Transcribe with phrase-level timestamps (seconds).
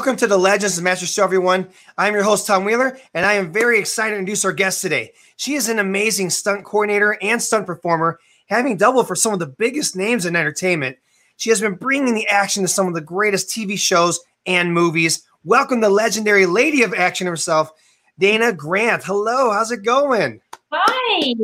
[0.00, 1.68] Welcome to the Legends of Master Show, everyone.
[1.98, 5.12] I'm your host, Tom Wheeler, and I am very excited to introduce our guest today.
[5.36, 9.46] She is an amazing stunt coordinator and stunt performer, having doubled for some of the
[9.46, 10.96] biggest names in entertainment.
[11.36, 15.28] She has been bringing the action to some of the greatest TV shows and movies.
[15.44, 17.70] Welcome the legendary lady of action herself,
[18.18, 19.04] Dana Grant.
[19.04, 20.40] Hello, how's it going?
[20.72, 21.34] Hi.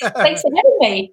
[0.14, 1.12] Thanks for having me.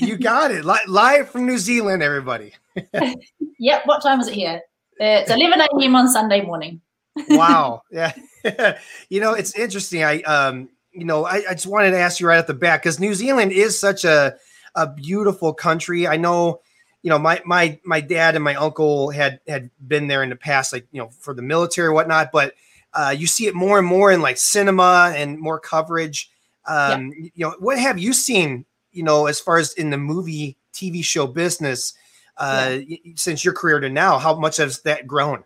[0.00, 0.64] You got it.
[0.64, 2.52] Live from New Zealand, everybody.
[3.60, 3.82] yep.
[3.86, 4.60] What time is it here?
[5.00, 5.96] It's 11 a.m.
[5.96, 6.80] on Sunday morning.
[7.28, 7.82] wow.
[7.90, 8.12] Yeah.
[9.10, 10.02] you know, it's interesting.
[10.02, 12.82] I, um, you know, I, I just wanted to ask you right at the back
[12.82, 14.36] because New Zealand is such a,
[14.74, 16.06] a beautiful country.
[16.06, 16.60] I know,
[17.02, 20.36] you know, my my my dad and my uncle had had been there in the
[20.36, 22.32] past, like you know, for the military or whatnot.
[22.32, 22.54] But
[22.94, 26.30] uh, you see it more and more in like cinema and more coverage.
[26.66, 27.28] Um, yeah.
[27.34, 28.64] You know, what have you seen?
[28.92, 31.94] You know, as far as in the movie TV show business,
[32.40, 32.96] uh, yeah.
[33.16, 34.18] since your career to now?
[34.18, 35.44] How much has that grown?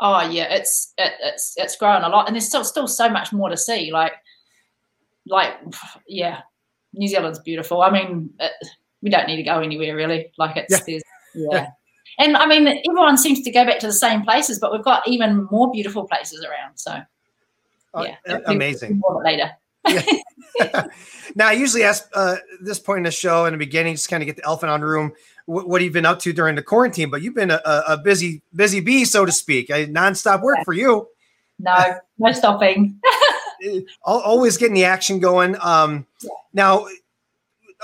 [0.00, 3.32] Oh yeah, it's it, it's it's grown a lot, and there's still still so much
[3.32, 3.92] more to see.
[3.92, 4.14] Like
[5.26, 5.54] like
[6.06, 6.40] yeah,
[6.94, 7.82] New Zealand's beautiful.
[7.82, 8.52] I mean, it,
[9.02, 10.32] we don't need to go anywhere really.
[10.38, 10.98] Like it's yeah.
[11.34, 11.66] yeah.
[12.18, 15.06] And I mean, everyone seems to go back to the same places, but we've got
[15.06, 16.76] even more beautiful places around.
[16.76, 17.00] So,
[17.94, 18.98] oh, yeah, uh, amazing.
[18.98, 19.50] More later.
[21.34, 24.22] now, I usually ask uh, this point in the show in the beginning, just kind
[24.22, 25.12] of get the elephant on the room
[25.52, 28.42] what, what you've been up to during the quarantine, but you've been a, a busy,
[28.54, 29.70] busy bee, so to speak.
[29.70, 31.08] I, nonstop work for you.
[31.58, 33.00] No, no stopping.
[34.04, 35.56] Always getting the action going.
[35.60, 36.30] Um, yeah.
[36.52, 36.86] Now,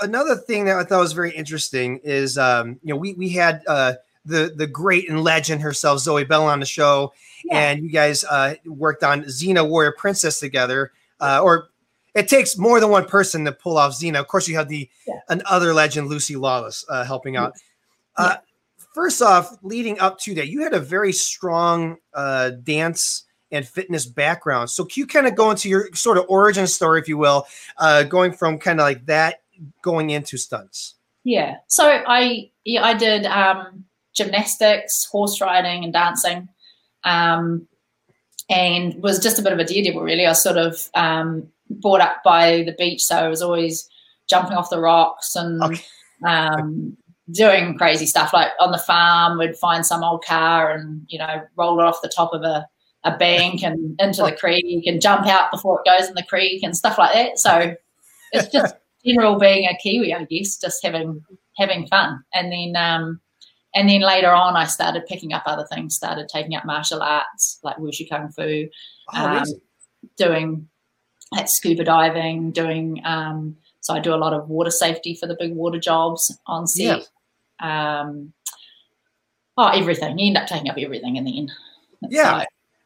[0.01, 3.61] another thing that I thought was very interesting is, um, you know, we we had
[3.67, 3.93] uh,
[4.25, 7.13] the the great and legend herself, Zoe Bell, on the show,
[7.45, 7.57] yeah.
[7.57, 10.91] and you guys uh, worked on Xena Warrior Princess together,
[11.21, 11.68] uh, or
[12.15, 14.19] it takes more than one person to pull off Xena.
[14.19, 15.19] Of course, you have the yeah.
[15.29, 17.53] another legend, Lucy Lawless, uh, helping out.
[18.17, 18.37] Uh,
[18.93, 24.05] first off, leading up to that, you had a very strong uh, dance and fitness
[24.05, 24.69] background.
[24.69, 27.47] So, can you kind of go into your sort of origin story, if you will,
[27.77, 29.41] uh, going from kind of like that
[29.81, 30.95] going into stunts?
[31.23, 31.57] Yeah.
[31.67, 36.49] So I yeah, I did um, gymnastics, horse riding, and dancing.
[37.03, 37.67] Um,
[38.49, 40.25] and was just a bit of a daredevil, really.
[40.25, 43.89] I sort of um, brought up by the beach, so I was always
[44.29, 45.83] jumping off the rocks and okay.
[46.25, 46.95] um,
[47.31, 48.33] doing crazy stuff.
[48.33, 52.01] Like on the farm, we'd find some old car and you know roll it off
[52.01, 52.67] the top of a,
[53.03, 56.63] a bank and into the creek and jump out before it goes in the creek
[56.63, 57.39] and stuff like that.
[57.39, 57.75] So
[58.31, 58.75] it's just
[59.05, 61.23] general being a Kiwi, I guess, just having
[61.57, 62.23] having fun.
[62.33, 63.19] And then um,
[63.75, 65.95] and then later on, I started picking up other things.
[65.95, 68.67] Started taking up martial arts like wushu kung fu,
[69.13, 69.45] oh, um,
[70.17, 70.67] doing
[71.37, 75.35] at scuba diving, doing um, so I do a lot of water safety for the
[75.39, 77.07] big water jobs on set.
[77.61, 78.01] Yeah.
[78.01, 78.33] Um,
[79.57, 80.17] oh, everything.
[80.19, 81.51] You end up taking up everything in the end.
[82.09, 82.45] Yeah.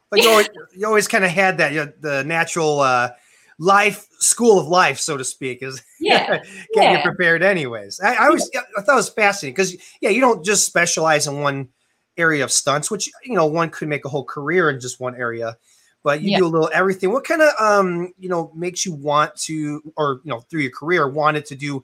[0.10, 3.12] But you always, you always kind of had that, you know, the natural uh,
[3.60, 6.28] life, school of life, so to speak, is yeah.
[6.28, 6.44] getting
[6.76, 6.98] yeah.
[6.98, 8.00] you prepared anyways.
[8.00, 11.40] I, I was, I thought it was fascinating because, yeah, you don't just specialize in
[11.40, 11.70] one
[12.18, 15.16] area of stunts, which, you know, one could make a whole career in just one
[15.16, 15.58] area
[16.04, 16.38] but you yeah.
[16.38, 17.12] do a little everything.
[17.12, 20.72] What kind of um you know makes you want to, or you know, through your
[20.72, 21.84] career, wanted to do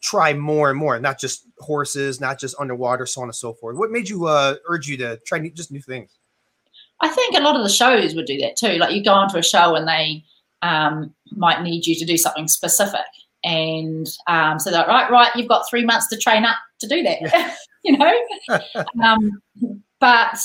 [0.00, 3.76] try more and more, not just horses, not just underwater, so on and so forth.
[3.76, 6.10] What made you uh urge you to try new, just new things?
[7.00, 8.78] I think a lot of the shows would do that too.
[8.78, 10.24] Like you go onto a show and they
[10.62, 13.04] um, might need you to do something specific,
[13.44, 16.88] and um, so they're like, right, right, you've got three months to train up to
[16.88, 17.18] do that.
[17.20, 17.54] Yeah.
[17.84, 18.12] you know,
[19.04, 19.42] um,
[20.00, 20.38] but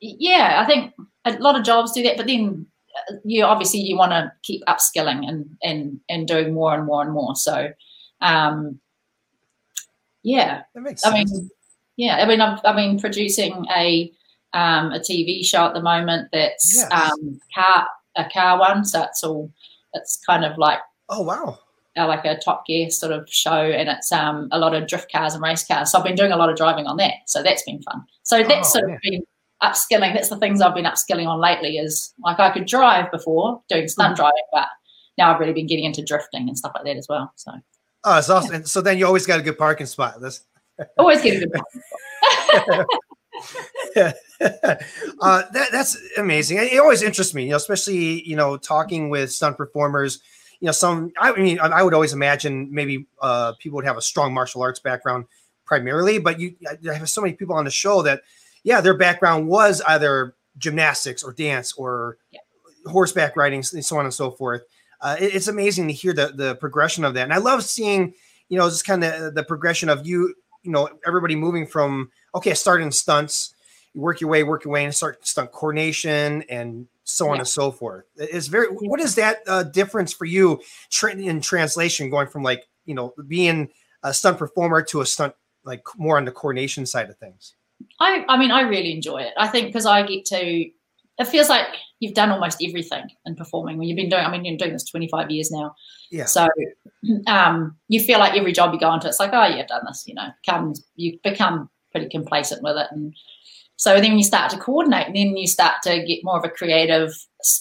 [0.00, 0.92] yeah, I think
[1.24, 2.66] a lot of jobs do that, but then
[2.96, 7.02] uh, you obviously you want to keep upskilling and and and doing more and more
[7.02, 7.34] and more.
[7.36, 7.70] So,
[8.20, 8.80] um,
[10.22, 11.14] yeah, that makes sense.
[11.14, 11.50] I mean,
[11.96, 14.12] yeah, I mean, I've, I've been producing a
[14.52, 16.90] um, a TV show at the moment that's yes.
[16.92, 17.86] um, car
[18.16, 19.50] a car one, so it's all
[19.94, 21.58] it's kind of like oh wow,
[21.96, 25.10] uh, like a Top Gear sort of show, and it's um, a lot of drift
[25.10, 25.92] cars and race cars.
[25.92, 28.04] So I've been doing a lot of driving on that, so that's been fun.
[28.22, 29.22] So that's oh, sort of been
[29.62, 30.14] upskilling.
[30.14, 31.78] That's the things I've been upskilling on lately.
[31.78, 34.22] Is like I could drive before doing stunt mm-hmm.
[34.22, 34.68] driving, but
[35.18, 37.32] now I've really been getting into drifting and stuff like that as well.
[37.36, 37.52] So.
[38.04, 38.54] Oh, it's awesome.
[38.54, 38.62] Yeah.
[38.64, 40.20] So then you always got a good parking spot.
[40.20, 40.42] That's
[40.98, 41.82] always get a good parking
[42.66, 42.86] spot.
[43.96, 46.58] uh, that, that's amazing.
[46.58, 50.20] It always interests me, you know, especially you know talking with stunt performers.
[50.60, 54.02] You know, some I mean, I would always imagine maybe uh, people would have a
[54.02, 55.26] strong martial arts background
[55.64, 56.54] primarily, but you
[56.88, 58.22] I have so many people on the show that
[58.64, 62.40] yeah, their background was either gymnastics or dance or yeah.
[62.86, 64.62] horseback riding and so on and so forth.
[65.00, 68.14] Uh, it, it's amazing to hear the the progression of that, and I love seeing
[68.48, 72.54] you know just kind of the progression of you you know everybody moving from okay,
[72.80, 73.54] in stunts,
[73.94, 77.40] you work your way, work your way, and start stunt coordination and so on Yeah.
[77.40, 78.04] and so forth.
[78.16, 78.68] It's very.
[78.68, 80.60] What is that uh, difference for you
[80.90, 83.70] tra- in translation, going from like you know being
[84.02, 87.54] a stunt performer to a stunt like more on the coordination side of things?
[88.02, 89.32] I, I mean, I really enjoy it.
[89.38, 90.38] I think because I get to,
[91.18, 91.66] it feels like
[92.00, 94.84] you've done almost everything in performing when you've been doing, I mean, you're doing this
[94.90, 95.74] 25 years now.
[96.10, 96.24] Yeah.
[96.24, 96.48] So
[97.26, 99.84] um, you feel like every job you go into, it's like, oh, yeah, I've done
[99.86, 102.88] this, you know, comes, you become pretty complacent with it.
[102.90, 103.14] And
[103.76, 106.48] so then you start to coordinate and then you start to get more of a
[106.48, 107.12] creative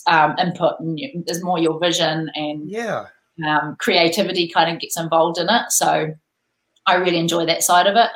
[0.07, 3.07] um, input and you, there's more your vision and Yeah.
[3.45, 5.71] um, creativity kind of gets involved in it.
[5.71, 6.13] So
[6.87, 8.09] I really enjoy that side of it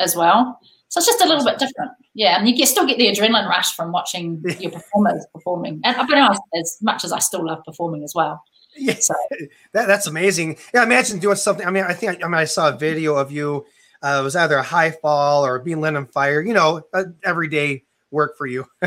[0.00, 0.58] as well.
[0.88, 1.92] So it's just a little bit different.
[2.14, 2.38] Yeah.
[2.38, 5.80] And you get, still get the adrenaline rush from watching your performers performing.
[5.84, 8.42] And but as, as much as I still love performing as well.
[8.76, 9.14] Yeah, So
[9.72, 10.56] that, that's amazing.
[10.72, 11.66] Yeah, imagine doing something.
[11.66, 13.66] I mean, I think I, mean I saw a video of you.
[14.02, 16.40] Uh, it was either a high fall or being lit on fire.
[16.40, 18.64] You know, uh, everyday work for you.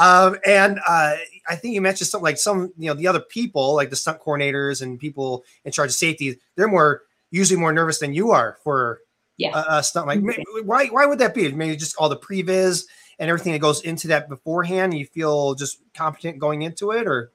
[0.00, 1.16] um, and uh,
[1.48, 4.20] I think you mentioned something like some, you know, the other people, like the stunt
[4.20, 6.38] coordinators and people in charge of safety.
[6.56, 9.00] They're more usually more nervous than you are for
[9.36, 9.50] yeah.
[9.54, 10.06] a, a stunt.
[10.06, 10.86] Like, may- why?
[10.86, 11.50] Why would that be?
[11.52, 12.84] Maybe just all the previs
[13.18, 14.94] and everything that goes into that beforehand.
[14.94, 17.32] You feel just competent going into it, or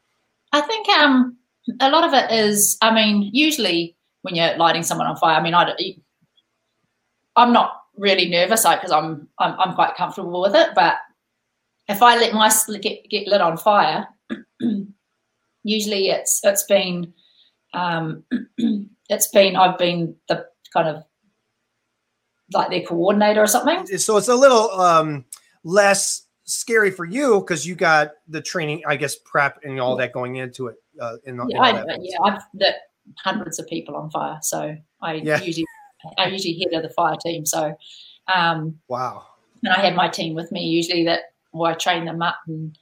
[0.51, 1.37] I think um,
[1.79, 5.43] a lot of it is, I mean, usually when you're lighting someone on fire, I
[5.43, 5.79] mean, I don't,
[7.35, 10.69] I'm not really nervous because I'm, I'm I'm quite comfortable with it.
[10.75, 10.95] But
[11.87, 12.51] if I let my
[12.81, 14.07] get, get lit on fire,
[15.63, 17.13] usually it's it's been
[17.73, 18.23] um,
[19.09, 21.03] it's been I've been the kind of
[22.53, 23.85] like their coordinator or something.
[23.97, 25.25] so it's a little um
[25.63, 30.13] less scary for you because you got the training, I guess, prep and all that
[30.13, 30.75] going into it.
[30.99, 32.75] Uh, in, in Yeah, all I, yeah, I've lit
[33.17, 35.41] hundreds of people on fire, so I Yeah.
[35.41, 35.65] usually
[36.17, 37.45] I usually head of the fire team.
[37.45, 37.75] So,
[38.33, 39.25] um, Wow.
[39.63, 42.77] and I have my team with me usually that where I train them up, and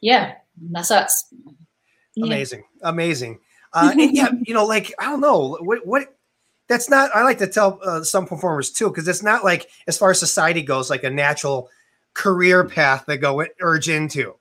[0.00, 0.34] yeah,
[0.70, 1.28] that's that's
[2.14, 2.24] yeah.
[2.26, 2.64] Amazing.
[2.82, 3.40] Amazing.
[3.72, 6.15] Uh, yeah, you know, like, I don't know what, what,
[6.68, 9.96] that's not, I like to tell uh, some performers too, because it's not like, as
[9.96, 11.70] far as society goes, like a natural
[12.14, 14.34] career path they go urge into.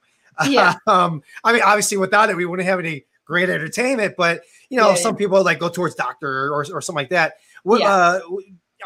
[0.48, 0.76] Yeah.
[0.88, 4.90] um, I mean, obviously, without it, we wouldn't have any great entertainment, but you know,
[4.90, 7.36] Yeah, some people like go towards doctor or, or something like that.
[7.64, 7.94] What, Yeah.
[7.94, 8.20] uh,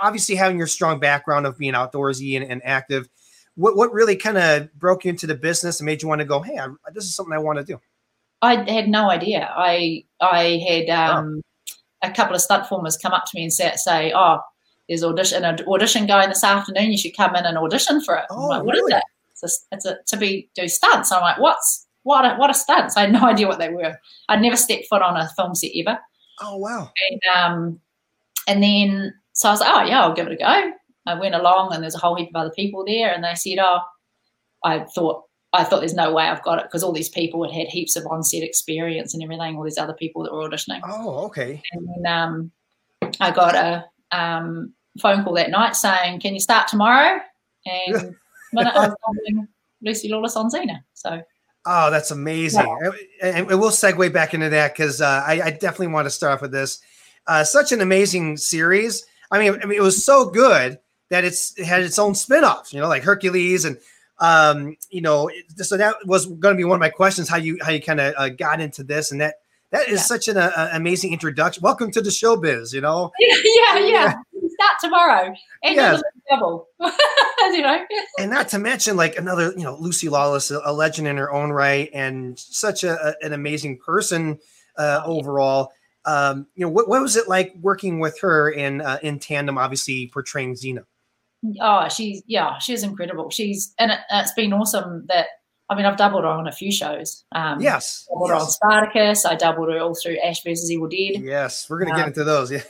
[0.01, 3.07] obviously, having your strong background of being outdoorsy and, and active,
[3.55, 6.25] what, what really kind of broke you into the business and made you want to
[6.25, 7.79] go, hey, I, this is something I want to do?
[8.41, 9.51] I had no idea.
[9.53, 11.41] I I had um,
[12.01, 14.39] a couple of stunt formers come up to me and say, say "Oh,
[14.87, 16.91] there's audition an audition going this afternoon.
[16.91, 18.91] You should come in and audition for it." Oh, like, "What is really?
[18.91, 21.11] that?" It's a, it's a to be do stunts.
[21.11, 22.25] I'm like, "What's what?
[22.25, 23.95] A, what a stunts?" I had no idea what they were.
[24.29, 25.99] I'd never stepped foot on a film set ever.
[26.41, 26.89] Oh, wow.
[27.09, 27.79] And um,
[28.47, 30.71] and then so I was like, "Oh yeah, I'll give it a go."
[31.05, 33.59] I went along, and there's a whole heap of other people there, and they said,
[33.59, 33.79] "Oh,"
[34.63, 35.23] I thought
[35.53, 37.95] I thought there's no way I've got it because all these people had had heaps
[37.95, 39.57] of on-set experience and everything.
[39.57, 41.61] All these other people that were auditioning, Oh, okay.
[41.71, 42.51] and then um,
[43.19, 43.85] I got a
[44.15, 47.19] um, phone call that night saying, "Can you start tomorrow?"
[47.65, 48.15] And
[48.57, 49.47] I was doubling
[49.81, 50.81] Lucy Lawless on Xena.
[50.93, 51.21] So
[51.65, 52.65] Oh, that's amazing.
[53.21, 56.33] And, and we'll segue back into that because uh, I, I definitely want to start
[56.33, 56.79] off with this.
[57.27, 59.05] Uh, such an amazing series.
[59.29, 60.79] I mean, I mean, it was so good
[61.09, 63.77] that it's it had its own spin-offs, you know, like Hercules and
[64.19, 67.57] um, you know, so that was going to be one of my questions how you
[67.61, 69.35] how you kind of uh, got into this and that
[69.71, 70.03] that is Yeah.
[70.03, 71.61] such an uh, amazing introduction.
[71.61, 73.11] Welcome to the showbiz, you know.
[73.19, 74.13] yeah, yeah,
[74.59, 75.33] start tomorrow
[75.63, 76.01] and Yes.
[76.29, 76.67] double.
[76.79, 77.85] you know,
[78.19, 81.51] and not to mention like another you know lucy lawless a, legend in her own
[81.51, 84.37] right and such a, an amazing person
[84.77, 85.03] uh, yeah.
[85.05, 85.71] overall
[86.05, 89.57] um you know what, what was it like working with her in uh, in tandem
[89.57, 90.83] obviously portraying xena
[91.61, 93.29] Oh, she's yeah, she's incredible.
[93.29, 95.27] She's and it, it's been awesome that
[95.69, 97.23] I mean I've doubled her on a few shows.
[97.31, 99.25] Um, yes doubled her on yes, Spartacus.
[99.25, 101.21] I doubled her all through Ash versus Evil Dead.
[101.21, 102.61] yes we're gonna get Um, into those yeah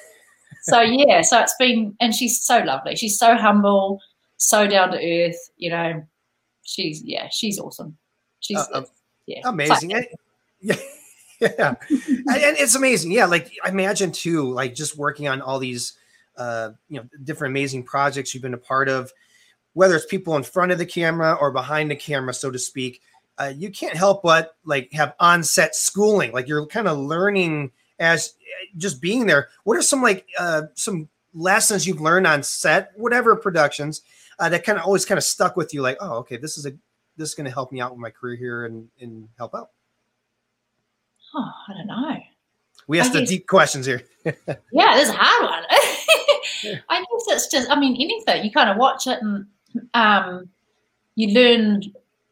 [0.64, 2.96] So yeah, so it's been and she's so lovely.
[2.96, 4.02] She's so humble,
[4.38, 5.38] so down to earth.
[5.58, 6.04] You know,
[6.64, 7.98] she's yeah, she's awesome.
[8.42, 8.86] She's Uh, um,
[9.26, 10.14] yeah, amazing It's
[10.62, 10.76] yeah
[11.58, 15.58] yeah and, and it's amazing yeah like i imagine too like just working on all
[15.60, 15.94] these
[16.40, 19.12] uh you know different amazing projects you've been a part of
[19.74, 23.02] whether it's people in front of the camera or behind the camera so to speak
[23.38, 28.34] uh, you can't help but like have on-set schooling like you're kind of learning as
[28.78, 33.36] just being there what are some like uh some lessons you've learned on set whatever
[33.36, 34.02] productions
[34.40, 36.66] uh, that kind of always kind of stuck with you like oh okay this is
[36.66, 36.72] a
[37.18, 39.70] this is going to help me out with my career here and and help out
[41.36, 42.18] oh, I don't know.
[42.88, 44.02] we asked the deep questions here
[44.72, 45.64] Yeah, this is a hard one.
[46.90, 49.46] I guess it's just, I mean, anything you kind of watch it and
[49.94, 50.50] um,
[51.16, 51.82] you learn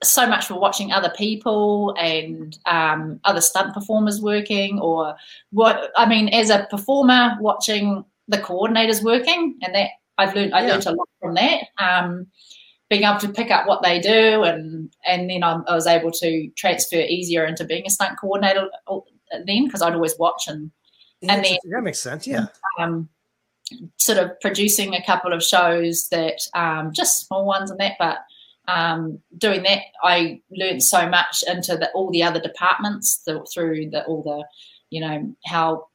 [0.03, 5.15] so much from watching other people and um, other stunt performers working, or
[5.51, 10.61] what I mean, as a performer, watching the coordinators working, and that I've learned I
[10.61, 10.73] yeah.
[10.73, 11.63] learned a lot from that.
[11.79, 12.27] Um,
[12.89, 16.11] being able to pick up what they do, and and then I'm, i was able
[16.11, 18.99] to transfer easier into being a stunt coordinator uh,
[19.45, 20.71] then because I'd always watch and
[21.21, 22.27] yeah, and then that makes sense.
[22.27, 22.47] Yeah.
[22.79, 23.09] Um,
[23.97, 28.19] sort of producing a couple of shows that um, just small ones and that, but
[28.67, 33.89] um, doing that, I learned so much into the, all the other departments the, through
[33.91, 34.43] the, all the,
[34.89, 35.87] you know, how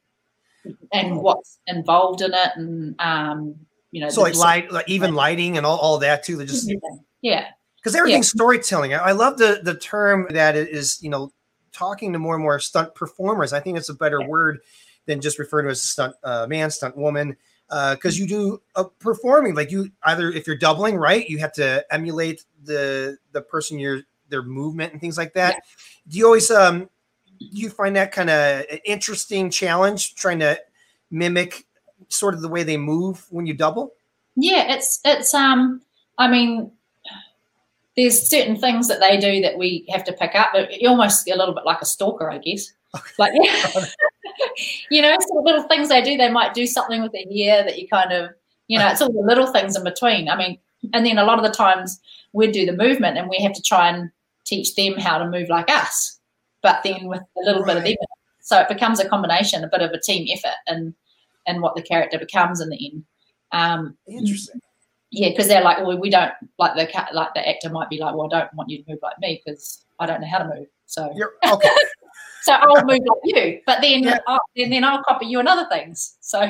[0.91, 3.55] and what's involved in it, and um,
[3.91, 6.37] you know, so like light, like even lighting and all, all that too.
[6.37, 6.71] They just
[7.21, 8.37] yeah, because everything's yeah.
[8.37, 8.93] storytelling.
[8.93, 11.31] I, I love the the term that is you know,
[11.73, 13.53] talking to more and more stunt performers.
[13.53, 14.27] I think it's a better yeah.
[14.27, 14.59] word
[15.05, 17.35] than just referring to as a stunt uh, man, stunt woman
[17.69, 21.53] because uh, you do a performing like you either if you're doubling right you have
[21.53, 25.53] to emulate the the person you're their movement and things like that.
[25.53, 25.59] Yeah.
[26.09, 26.89] do you always um
[27.39, 30.59] do you find that kind of interesting challenge trying to
[31.11, 31.65] mimic
[32.09, 33.93] sort of the way they move when you double?
[34.35, 35.81] Yeah it's it's um
[36.17, 36.71] i mean
[37.95, 41.35] there's certain things that they do that we have to pick up but almost a
[41.35, 42.73] little bit like a stalker i guess.
[43.17, 43.85] Like yeah
[44.89, 46.17] you know, sort of little things they do.
[46.17, 48.31] They might do something with their hair that you kind of,
[48.67, 50.29] you know, it's all the little things in between.
[50.29, 50.57] I mean,
[50.93, 51.99] and then a lot of the times
[52.33, 54.09] we do the movement and we have to try and
[54.45, 56.19] teach them how to move like us,
[56.61, 57.75] but then with a little right.
[57.75, 58.09] bit of effort.
[58.41, 60.93] So it becomes a combination, a bit of a team effort, and
[61.47, 63.03] and what the character becomes in the end.
[63.51, 64.59] Um, Interesting.
[65.11, 68.15] Yeah, because they're like, well, we don't like the like the actor might be like,
[68.15, 70.45] well, I don't want you to move like me because I don't know how to
[70.45, 70.67] move.
[70.87, 71.69] So you're okay.
[72.43, 74.17] So I'll move like you, but then yeah.
[74.27, 76.17] I'll, and then I'll copy you and other things.
[76.19, 76.41] So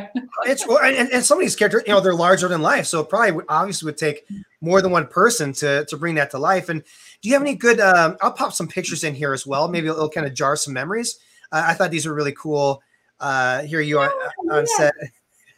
[0.43, 3.09] it's and, and some of these characters, you know, they're larger than life, so it
[3.09, 4.25] probably obviously would take
[4.59, 6.69] more than one person to to bring that to life.
[6.69, 6.83] And
[7.21, 7.79] do you have any good?
[7.79, 9.67] Um, I'll pop some pictures in here as well.
[9.67, 11.19] Maybe it'll, it'll kind of jar some memories.
[11.51, 12.81] Uh, I thought these were really cool.
[13.19, 14.89] Uh, here you are oh, on yeah.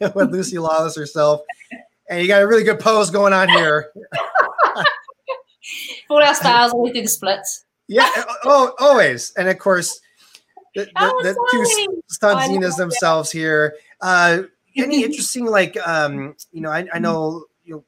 [0.00, 1.40] set with Lucy Lawless herself,
[2.10, 3.90] and you got a really good pose going on here.
[6.08, 7.64] Full our styles, we do the splits.
[7.88, 8.10] Yeah,
[8.44, 9.98] oh, always, and of course
[10.76, 13.38] the, the, the two stunt Xenas themselves that.
[13.38, 13.74] here.
[14.00, 14.42] Uh,
[14.76, 17.84] any interesting, like, um, you know, I, I know, you know,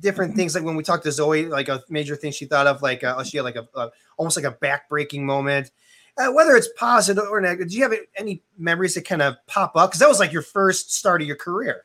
[0.00, 2.82] different things like when we talked to Zoe, like a major thing she thought of,
[2.82, 5.70] like, uh, she had like a, a almost like a back-breaking moment.
[6.18, 9.76] Uh, whether it's positive or negative, do you have any memories that kind of pop
[9.76, 9.90] up?
[9.90, 11.84] Because that was like your first start of your career.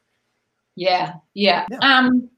[0.75, 1.65] Yeah, yeah.
[1.69, 1.77] yeah.
[1.81, 2.29] Um,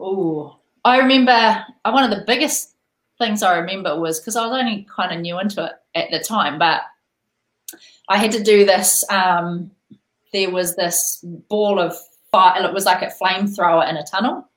[0.00, 2.73] oh, I remember uh, one of the biggest
[3.18, 6.18] things I remember was because I was only kind of new into it at the
[6.18, 6.82] time, but
[8.08, 9.04] I had to do this.
[9.10, 9.70] Um,
[10.32, 11.96] there was this ball of
[12.32, 12.56] fire.
[12.56, 14.48] and It was like a flamethrower in a tunnel,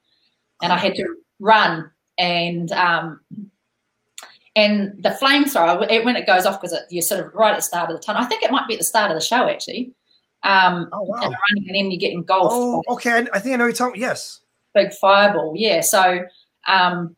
[0.62, 1.06] and I had to
[1.40, 3.20] run and um,
[4.56, 7.62] and the flamethrower it, when it goes off because you're sort of right at the
[7.62, 8.24] start of the tunnel.
[8.24, 9.94] I think it might be at the start of the show actually.
[10.44, 11.22] Um, oh wow!
[11.22, 12.56] And running and then you get engulfed.
[12.56, 13.28] Oh, okay.
[13.34, 14.02] I think I know you're talking.
[14.02, 14.42] Yes.
[14.74, 15.54] Big fireball.
[15.56, 15.82] Yeah.
[15.82, 16.24] So
[16.68, 17.16] um,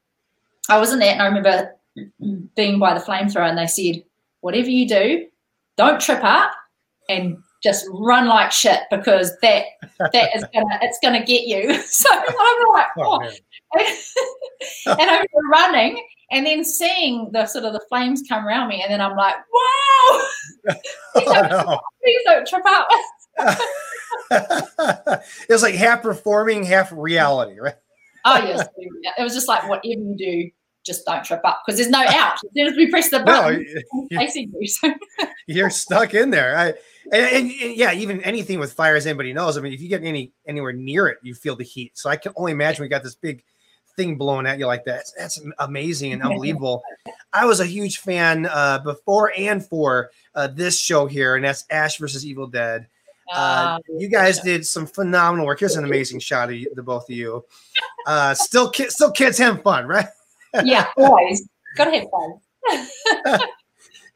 [0.68, 1.76] I was in that, and I remember
[2.56, 4.04] being by the flamethrower, and they said,
[4.42, 5.28] "Whatever you do,
[5.78, 6.52] don't trip up
[7.08, 9.66] and just run like shit because that
[10.14, 13.32] that is gonna it's gonna get you." So I'm like, oh,
[13.78, 14.96] oh.
[15.00, 18.92] and I'm running, and then seeing the sort of the flames come around me, and
[18.92, 20.24] then I'm like, "Whoa!
[21.14, 21.80] please, oh, don't, no.
[22.04, 22.88] please don't trip up."
[24.32, 27.76] it was like half performing, half reality, right?
[28.26, 30.50] Oh yes, it was just like whatever you do,
[30.86, 32.34] just don't trip up because there's no out.
[32.34, 33.66] As soon as we press the button,
[34.12, 34.96] no, you,
[35.48, 36.58] you're stuck in there.
[36.58, 36.68] I,
[37.12, 39.90] and, and, and, yeah, even anything with fire, as anybody knows, I mean, if you
[39.90, 41.98] get any anywhere near it, you feel the heat.
[41.98, 43.44] So I can only imagine we got this big
[43.96, 45.06] thing blowing at you like that.
[45.18, 46.82] That's amazing and unbelievable.
[47.34, 51.66] I was a huge fan uh, before and for uh, this show here, and that's
[51.70, 52.88] Ash versus Evil Dead.
[53.32, 55.60] Uh, ah, you guys did some phenomenal work.
[55.60, 57.46] Here's an amazing shot of you, the both of you.
[58.08, 60.08] Uh, still, ki- still kids having fun, right?
[60.64, 63.40] yeah, always gotta have fun.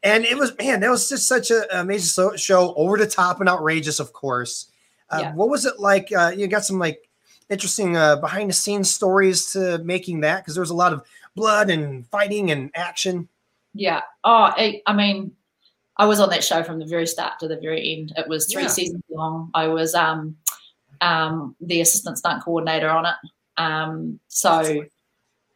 [0.02, 3.48] and it was man, that was just such an amazing show, over the top and
[3.48, 4.70] outrageous, of course.
[5.10, 5.32] Uh, yeah.
[5.34, 6.10] What was it like?
[6.12, 7.08] Uh, you got some like
[7.50, 11.04] interesting uh, behind the scenes stories to making that because there was a lot of
[11.34, 13.28] blood and fighting and action.
[13.74, 14.02] Yeah.
[14.22, 15.32] Oh, I, I mean,
[15.96, 18.12] I was on that show from the very start to the very end.
[18.16, 18.68] It was three yeah.
[18.68, 19.50] seasons long.
[19.54, 20.36] I was um,
[21.00, 23.14] um, the assistant stunt coordinator on it.
[23.56, 24.84] Um, so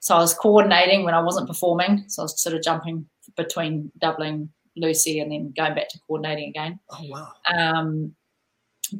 [0.00, 2.04] so I was coordinating when I wasn't performing.
[2.06, 6.50] So I was sort of jumping between doubling Lucy and then going back to coordinating
[6.50, 6.78] again.
[6.90, 7.32] Oh wow!
[7.52, 8.14] Um,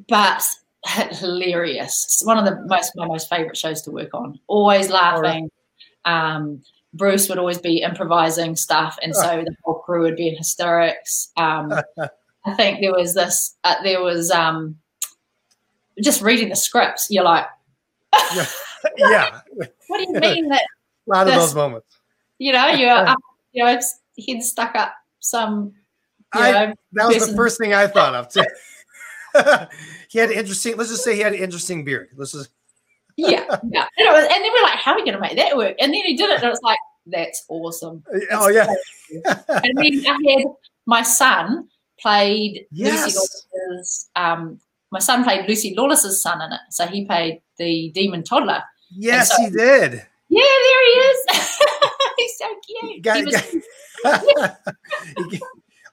[0.08, 0.44] but
[0.84, 2.04] hilarious.
[2.04, 4.38] It's one of the most my most favorite shows to work on.
[4.48, 5.50] Always laughing.
[6.04, 6.62] Um,
[6.94, 11.30] Bruce would always be improvising stuff, and so the whole crew would be in hysterics.
[11.36, 11.72] Um,
[12.46, 13.56] I think there was this.
[13.64, 14.76] Uh, there was um,
[16.02, 17.08] just reading the scripts.
[17.10, 17.46] You're like,
[18.34, 18.46] yeah.
[18.96, 19.40] yeah.
[19.88, 20.62] what do you mean that?
[20.62, 21.86] A lot of those moments.
[22.38, 23.18] You know, you're up,
[23.52, 23.78] you know,
[24.16, 25.74] he'd stuck up some.
[26.32, 27.30] I, know, that was person.
[27.30, 28.42] the first thing I thought of too.
[30.08, 30.76] he had interesting.
[30.76, 32.10] Let's just say he had an interesting beard.
[32.16, 32.50] Let's just.
[33.18, 33.86] Yeah, yeah.
[33.98, 35.92] And, was, and, then we're like, "How are we going to make that work?" And
[35.92, 38.66] then he did it, and it was like, "That's awesome." That's oh yeah.
[39.48, 40.46] and then I had
[40.86, 41.68] my son
[42.00, 43.04] played yes.
[43.04, 44.10] Lucy Lawless's.
[44.14, 44.60] Um,
[44.90, 48.62] my son played Lucy Lawless's son in it, so he played the demon toddler.
[48.90, 50.06] Yes, so, he did.
[50.30, 51.26] Yeah, there he is.
[52.16, 53.02] He's so cute.
[53.02, 53.56] Got, he was,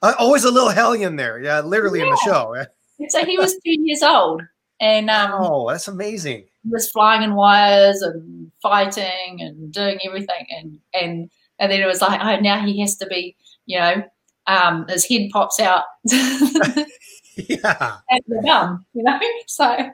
[0.02, 1.40] got, always a little hellion there.
[1.40, 2.06] Yeah, literally yeah.
[2.06, 2.64] in the show.
[3.08, 4.42] so he was two years old,
[4.80, 6.46] and um, oh, that's amazing.
[6.66, 11.86] He was flying in wires and fighting and doing everything, and and and then it
[11.86, 14.02] was like, oh, now he has to be, you know,
[14.46, 15.84] um, his head pops out.
[16.04, 17.96] yeah.
[18.08, 19.18] And the gum, you know.
[19.46, 19.90] So.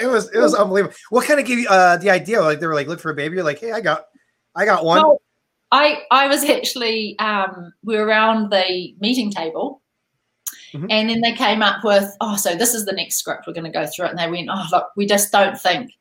[0.00, 0.94] it was it was unbelievable.
[1.10, 2.40] What kind of gave you uh, the idea?
[2.40, 3.34] Like they were like, look for a baby.
[3.34, 4.04] You're like, hey, I got,
[4.54, 5.02] I got one.
[5.02, 5.20] Well,
[5.72, 9.81] I I was actually um, we were around the meeting table,
[10.72, 10.86] mm-hmm.
[10.90, 13.44] and then they came up with, oh, so this is the next script.
[13.46, 15.92] We're going to go through it, and they went, oh, look, we just don't think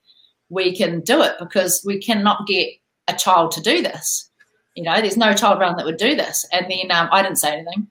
[0.50, 2.70] we can do it because we cannot get
[3.08, 4.30] a child to do this.
[4.76, 6.46] You know, there's no child around that would do this.
[6.52, 7.88] And then um, I didn't say anything.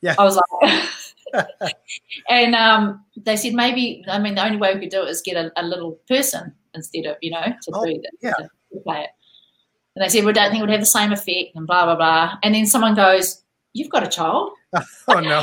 [0.00, 0.14] Yeah.
[0.18, 0.84] I was like.
[2.28, 5.22] and um, they said maybe I mean the only way we could do it is
[5.22, 8.32] get a, a little person instead of you know to oh, do it yeah.
[8.32, 8.48] to
[8.84, 9.10] play it.
[9.96, 11.96] And they said we don't think it would have the same effect and blah blah
[11.96, 12.38] blah.
[12.42, 14.52] And then someone goes, "You've got a child."
[15.08, 15.42] oh no.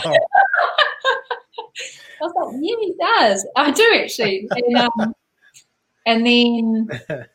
[2.22, 3.48] I was like, yeah, he does.
[3.56, 4.48] I do actually.
[4.52, 5.16] And, um,
[6.06, 6.90] and then,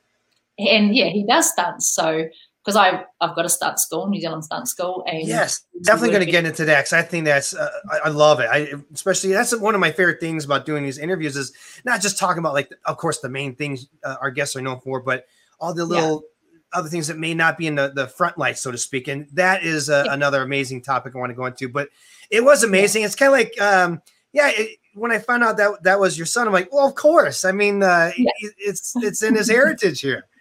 [0.58, 1.92] and yeah, he does stunts.
[1.92, 2.28] So
[2.64, 6.24] because I I've got a stunt school, New Zealand stunt school, and yes, definitely going
[6.24, 8.48] to get into that because I think that's uh, I, I, love it.
[8.50, 11.52] I especially that's one of my favorite things about doing these interviews is
[11.84, 14.80] not just talking about like of course the main things uh, our guests are known
[14.80, 15.26] for, but
[15.58, 16.78] all the little yeah.
[16.78, 19.08] other things that may not be in the the front light, so to speak.
[19.08, 20.12] And that is uh, yeah.
[20.12, 21.68] another amazing topic I want to go into.
[21.68, 21.88] But
[22.30, 23.02] it was amazing.
[23.02, 24.50] It's kind of like um, yeah.
[24.52, 27.44] It, when I found out that that was your son, I'm like, well, of course.
[27.44, 28.30] I mean, uh, yeah.
[28.58, 30.24] it's it's in his heritage here.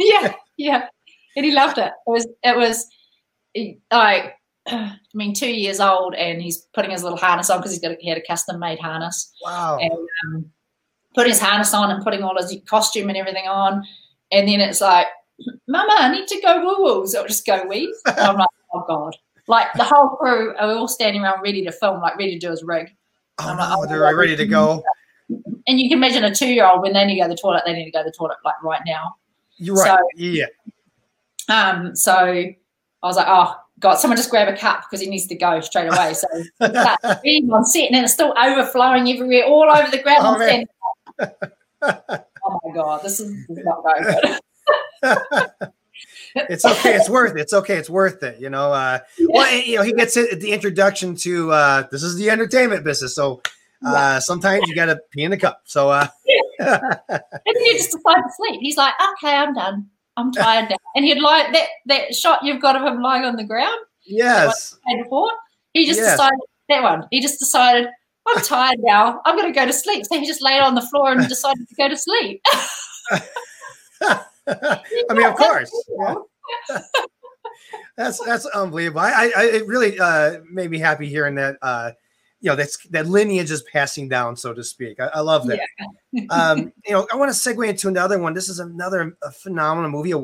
[0.00, 0.88] Yeah, yeah
[1.38, 1.92] and he loved it.
[2.06, 2.86] It was it was
[3.92, 4.34] like
[4.66, 7.96] I mean, two years old, and he's putting his little harness on because he's got
[8.00, 9.32] he had a custom made harness.
[9.42, 9.78] Wow!
[9.80, 10.50] And um,
[11.14, 13.84] putting his harness on and putting all his costume and everything on,
[14.32, 15.06] and then it's like,
[15.68, 17.06] Mama, I need to go woo woo.
[17.06, 17.94] So just go wee.
[18.06, 19.16] I'm like, oh god!
[19.48, 22.50] Like the whole crew are all standing around ready to film, like ready to do
[22.50, 22.94] his rig.
[23.40, 24.82] Oh, like, oh, they're ready to go.
[25.66, 27.40] And you can imagine a two year old when they need to go to the
[27.40, 29.16] toilet, they need to go to the toilet like right now.
[29.56, 29.98] You're right.
[29.98, 30.46] So, yeah.
[31.48, 32.56] Um, so I
[33.02, 35.88] was like, oh God, someone just grab a cup because he needs to go straight
[35.88, 36.14] away.
[36.14, 36.28] So
[37.22, 40.26] being on set and then it's still overflowing everywhere, all over the ground.
[41.20, 41.26] Oh,
[41.80, 45.68] oh my God, this is, this is not going good.
[46.34, 46.94] it's okay.
[46.94, 47.40] It's worth it.
[47.40, 47.76] It's okay.
[47.76, 48.40] It's worth it.
[48.40, 52.16] You know, uh, well, you know, he gets it, the introduction to, uh, this is
[52.16, 53.14] the entertainment business.
[53.14, 53.42] So,
[53.86, 55.62] uh, sometimes you got to pee in the cup.
[55.64, 56.06] So, uh,
[56.58, 58.60] and then he just decides to sleep.
[58.60, 59.88] He's like, okay, I'm done.
[60.16, 60.76] I'm tired now.
[60.96, 63.78] And he'd like that that shot you've got of him lying on the ground.
[64.04, 64.76] Yes.
[64.96, 65.30] Before
[65.74, 66.12] he just yes.
[66.12, 67.06] decided that one.
[67.10, 67.88] He just decided
[68.26, 69.20] I'm tired now.
[69.24, 70.04] I'm going to go to sleep.
[70.06, 72.42] So he just laid on the floor and decided to go to sleep.
[74.48, 75.70] I mean, of course.
[77.96, 79.00] that's that's unbelievable.
[79.00, 81.56] I, I it really uh, made me happy hearing that.
[81.60, 81.92] Uh,
[82.40, 85.00] you know that's that lineage is passing down, so to speak.
[85.00, 85.60] I, I love that.
[86.12, 86.24] Yeah.
[86.30, 88.32] um, you know, I want to segue into another one.
[88.32, 90.14] This is another phenomenal movie,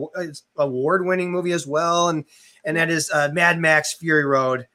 [0.57, 2.25] award-winning movie as well, and
[2.65, 4.67] and that is uh, Mad Max Fury Road.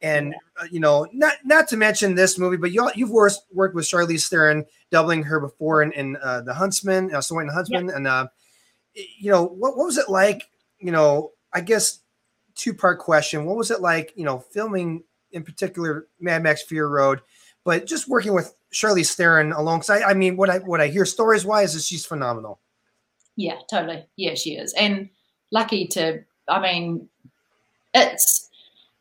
[0.00, 3.74] And uh, you know, not not to mention this movie, but you you've worked worked
[3.74, 7.88] with Charlize Theron, doubling her before in, in uh, the Huntsman, uh, White and Huntsman,
[7.88, 7.96] yeah.
[7.96, 8.26] and uh,
[9.18, 10.48] you know, what what was it like?
[10.78, 12.00] You know, I guess
[12.54, 13.44] two part question.
[13.44, 14.12] What was it like?
[14.16, 17.20] You know, filming in particular Mad Max Fury Road,
[17.64, 20.02] but just working with Charlize Theron alongside.
[20.02, 22.60] I mean, what I what I hear stories wise is she's phenomenal.
[23.36, 24.06] Yeah, totally.
[24.16, 25.08] Yeah, she is, and
[25.50, 26.24] lucky to.
[26.48, 27.08] I mean,
[27.94, 28.48] it's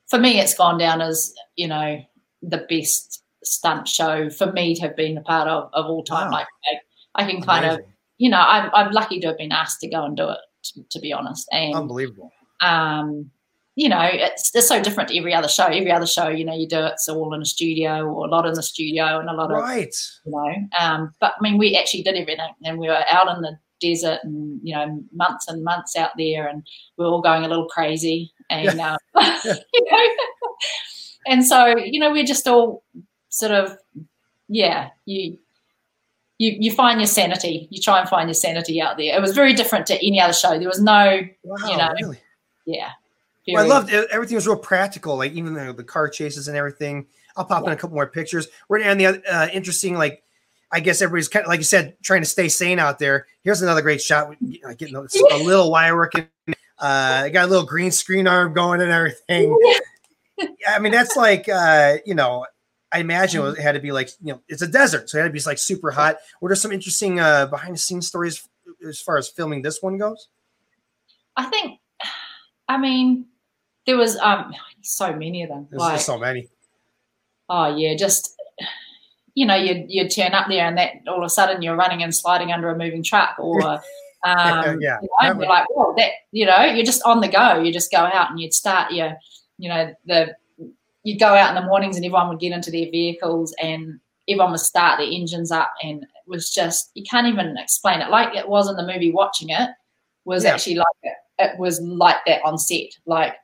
[0.08, 0.40] for me.
[0.40, 2.04] It's gone down as you know
[2.42, 6.32] the best stunt show for me to have been a part of of all time.
[6.32, 6.40] Wow.
[6.40, 6.48] Like
[7.16, 7.84] I, I, can kind Amazing.
[7.84, 10.40] of, you know, I'm I'm lucky to have been asked to go and do it.
[10.74, 12.32] To, to be honest, and unbelievable.
[12.62, 13.30] Um,
[13.76, 15.66] you know, it's, it's so different to every other show.
[15.66, 18.46] Every other show, you know, you do it's all in a studio or a lot
[18.46, 19.58] in the studio and a lot of.
[19.58, 19.88] right.
[19.88, 20.56] of, you know.
[20.80, 24.20] Um, but I mean, we actually did everything, and we were out in the desert
[24.24, 26.66] and you know months and months out there, and
[26.98, 28.96] we are all going a little crazy, and yeah.
[29.16, 30.08] um, you know,
[31.28, 32.84] and so you know, we're just all
[33.30, 33.78] sort of,
[34.48, 35.38] yeah, you
[36.38, 37.68] you you find your sanity.
[37.72, 39.16] You try and find your sanity out there.
[39.16, 40.58] It was very different to any other show.
[40.58, 42.20] There was no, wow, you know, really?
[42.66, 42.92] yeah.
[43.48, 44.08] Well, I loved it.
[44.12, 47.06] Everything was real practical, like even the, the car chases and everything.
[47.38, 47.72] I'll pop yeah.
[47.72, 48.48] in a couple more pictures.
[48.70, 50.24] We're and the uh, interesting, like
[50.72, 53.28] I guess everybody's kind of like you said, trying to stay sane out there.
[53.44, 54.36] Here's another great shot.
[54.78, 56.28] Getting a, little wire working.
[56.80, 59.58] Uh, got a little green screen arm going and everything.
[60.68, 62.46] I mean, that's like uh, you know,
[62.96, 65.28] I imagine it had to be like you know, it's a desert, so it had
[65.28, 66.16] to be like super hot.
[66.40, 68.48] What are some interesting uh, behind the scenes stories
[68.88, 70.30] as far as filming this one goes?
[71.36, 71.82] I think,
[72.70, 73.26] I mean,
[73.86, 75.68] there was um so many of them.
[75.70, 76.48] There's like, so many.
[77.50, 78.34] Oh yeah, just
[79.34, 82.02] you know, you'd you'd turn up there and that all of a sudden you're running
[82.02, 83.62] and sliding under a moving truck or
[84.24, 87.62] um yeah, you know, you're like, well that you know, you're just on the go.
[87.62, 89.18] You just go out and you'd start your
[89.58, 90.34] you know, the
[91.06, 94.52] you'd go out in the mornings and everyone would get into their vehicles and everyone
[94.52, 98.36] would start their engines up and it was just you can't even explain it like
[98.36, 99.70] it was in the movie watching it
[100.26, 100.52] was yeah.
[100.52, 101.14] actually like it.
[101.40, 103.36] it was like that on set like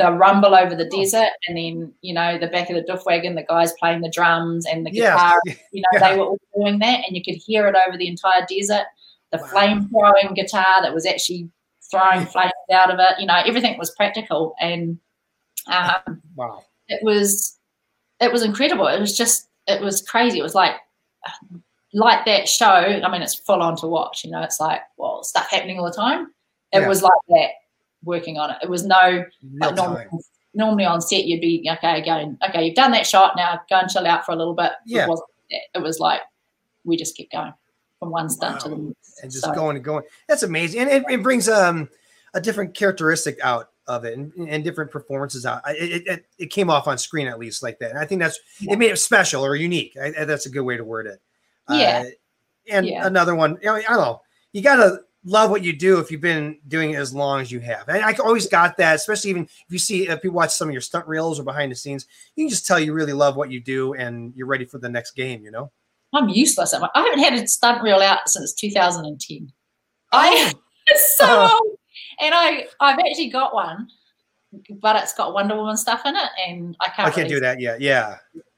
[0.00, 3.34] the rumble over the desert, and then you know the back of the doof wagon,
[3.34, 5.38] the guys playing the drums and the guitar.
[5.44, 5.54] Yeah.
[5.72, 6.10] You know yeah.
[6.10, 8.86] they were all doing that, and you could hear it over the entire desert.
[9.30, 9.46] The wow.
[9.46, 11.48] flame throwing guitar that was actually
[11.90, 13.20] throwing flames out of it.
[13.20, 14.98] You know everything was practical, and
[15.66, 17.56] um, wow, it was
[18.20, 18.86] it was incredible.
[18.86, 20.38] It was just it was crazy.
[20.38, 20.74] It was like
[21.94, 22.66] like that show.
[22.66, 24.24] I mean, it's full on to watch.
[24.24, 26.32] You know, it's like well, stuff happening all the time.
[26.72, 26.88] It yeah.
[26.88, 27.50] was like that
[28.04, 28.58] working on it.
[28.62, 29.24] It was no
[29.58, 30.04] like normally,
[30.54, 33.90] normally, on set you'd be okay going okay you've done that shot now go and
[33.90, 34.72] chill out for a little bit.
[34.84, 35.04] Yeah.
[35.04, 35.28] It wasn't.
[35.48, 36.20] It was like
[36.84, 37.52] we just kept going
[37.98, 38.58] from one stunt wow.
[38.60, 39.20] to the next.
[39.22, 39.52] And just so.
[39.52, 40.04] going and going.
[40.28, 41.88] That's amazing, and it, it, brings um
[42.34, 45.62] a different characteristic out of it and, and different performances out.
[45.66, 47.90] It, it, it, came off on screen at least like that.
[47.90, 48.72] And I think that's yeah.
[48.72, 49.96] it made it special or unique.
[50.00, 51.20] I, that's a good way to word it.
[51.68, 52.04] Yeah.
[52.06, 52.10] Uh,
[52.70, 53.06] and yeah.
[53.06, 54.22] another one, I, mean, I don't know.
[54.52, 57.60] You gotta love what you do if you've been doing it as long as you
[57.60, 57.88] have.
[57.88, 60.72] And I always got that, especially even if you see if you watch some of
[60.72, 63.50] your stunt reels or behind the scenes, you can just tell you really love what
[63.50, 65.42] you do and you're ready for the next game.
[65.42, 65.72] You know,
[66.14, 66.72] I'm useless.
[66.74, 69.52] I haven't had a stunt reel out since 2010.
[70.12, 70.52] I
[71.16, 71.78] so uh, old,
[72.20, 73.88] and I I've actually got one,
[74.80, 77.08] but it's got Wonder Woman stuff in it, and I can't.
[77.08, 77.80] I can't do that yet.
[77.80, 78.16] Yeah.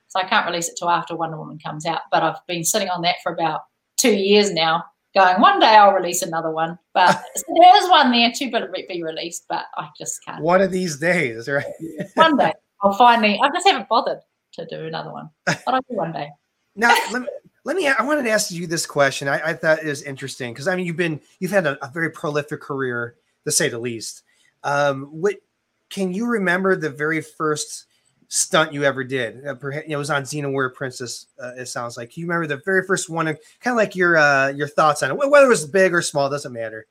[0.09, 2.03] So I can't release it till after Wonder Woman comes out.
[2.11, 3.63] But I've been sitting on that for about
[3.99, 6.79] two years now going, one day I'll release another one.
[6.95, 10.43] But so there's one there to be released, but I just can't.
[10.43, 11.65] One of these days, right?
[12.15, 14.21] one day I'll finally, I just haven't bothered
[14.55, 16.29] to do another one, but I'll do one day.
[16.75, 17.29] Now, let me,
[17.67, 19.29] let me, I wanted to ask you this question.
[19.29, 21.91] I, I thought it was interesting because I mean, you've been, you've had a, a,
[21.91, 24.23] very prolific career to say the least.
[24.65, 25.37] Um, what,
[25.91, 27.87] can you remember the very first
[28.33, 29.47] stunt you ever did.
[29.47, 31.27] Uh, perhaps, you know, it was on Xena Warrior Princess.
[31.41, 32.17] Uh, it sounds like.
[32.17, 33.27] you remember the very first one?
[33.27, 36.31] Kind of like your uh, your thoughts on it, whether it was big or small,
[36.31, 36.87] doesn't matter.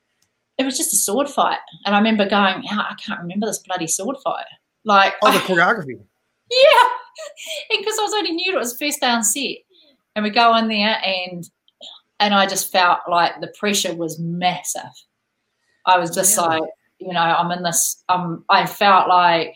[0.58, 3.64] It was just a sword fight, and I remember going, oh, "I can't remember this
[3.66, 4.46] bloody sword fight."
[4.86, 6.00] Like, oh, the choreography.
[6.50, 6.90] Yeah,
[7.78, 8.56] because I was only new.
[8.56, 9.58] It was first day on set,
[10.16, 11.50] and we go in there, and
[12.20, 14.92] and I just felt like the pressure was massive.
[15.86, 16.60] I was just really?
[16.60, 18.04] like, you know, I'm in this.
[18.10, 19.56] Um, I felt like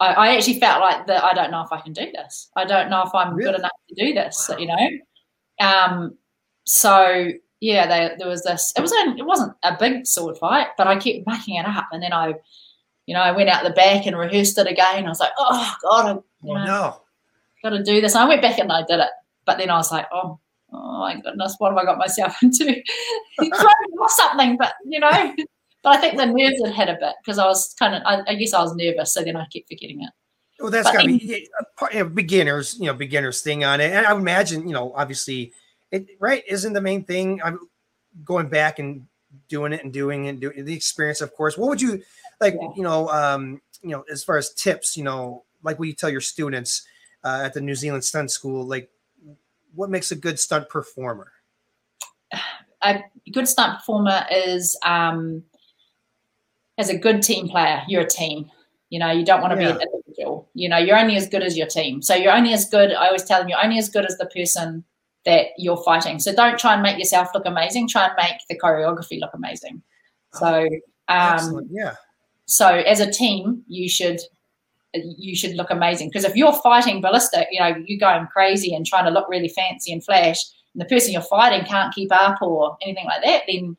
[0.00, 2.50] I, I, actually felt like that I don't know if I can do this.
[2.56, 3.50] I don't know if I'm really?
[3.50, 4.56] good enough to do this, wow.
[4.56, 4.88] you know.
[5.60, 6.18] Um,
[6.64, 8.72] so yeah, they, there was this.
[8.76, 12.02] It was it wasn't a big sword fight, but I kept backing it up, and
[12.02, 12.34] then I,
[13.06, 15.04] you know, I went out the back and rehearsed it again.
[15.04, 17.00] I was like, oh god, I, you oh, know, no.
[17.62, 18.14] got to do this.
[18.14, 19.10] And I went back and I did it,
[19.44, 20.38] but then I was like, oh,
[20.78, 22.82] oh my goodness, what have I got myself into?
[24.08, 25.34] something, but you know.
[25.82, 28.22] But I think the nerves had hit a bit because I was kind of, I,
[28.26, 30.10] I, guess I was nervous, so then I kept forgetting it.
[30.58, 31.48] Well, that's got to be
[31.94, 33.92] know, beginners, you know, beginners thing on it.
[33.92, 35.52] And I would imagine, you know, obviously,
[35.92, 37.40] it right isn't the main thing.
[37.44, 37.60] I'm
[38.24, 39.06] going back and
[39.48, 41.56] doing it and doing it and doing the experience, of course.
[41.56, 42.02] What would you
[42.40, 42.68] like, yeah.
[42.76, 46.10] you know, um, you know, as far as tips, you know, like what you tell
[46.10, 46.86] your students
[47.24, 48.90] uh, at the New Zealand stunt school, like
[49.74, 51.32] what makes a good stunt performer?
[52.82, 53.02] A
[53.32, 55.42] good stunt performer is um,
[56.78, 58.50] as a good team player, you're a team.
[58.90, 59.72] You know, you don't want to yeah.
[59.72, 60.48] be an individual.
[60.54, 62.00] You know, you're only as good as your team.
[62.00, 62.92] So you're only as good.
[62.92, 64.84] I always tell them you're only as good as the person
[65.24, 66.18] that you're fighting.
[66.18, 67.88] So don't try and make yourself look amazing.
[67.88, 69.82] Try and make the choreography look amazing.
[70.32, 70.68] So,
[71.08, 71.96] um, yeah.
[72.46, 74.20] so as a team, you should
[74.94, 78.86] you should look amazing because if you're fighting ballistic, you know, you're going crazy and
[78.86, 80.42] trying to look really fancy and flash,
[80.74, 83.76] and the person you're fighting can't keep up or anything like that, then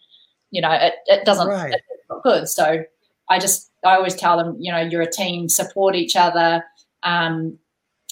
[0.52, 1.76] you know it, it doesn't right.
[2.10, 2.48] look good.
[2.48, 2.84] So
[3.30, 6.64] I just I always tell them, you know, you're a team, support each other.
[7.04, 7.58] Um,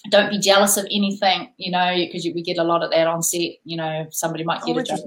[0.09, 3.21] don't be jealous of anything, you know, because we get a lot of that on
[3.21, 3.51] set.
[3.63, 4.99] You know, somebody might get oh, a job.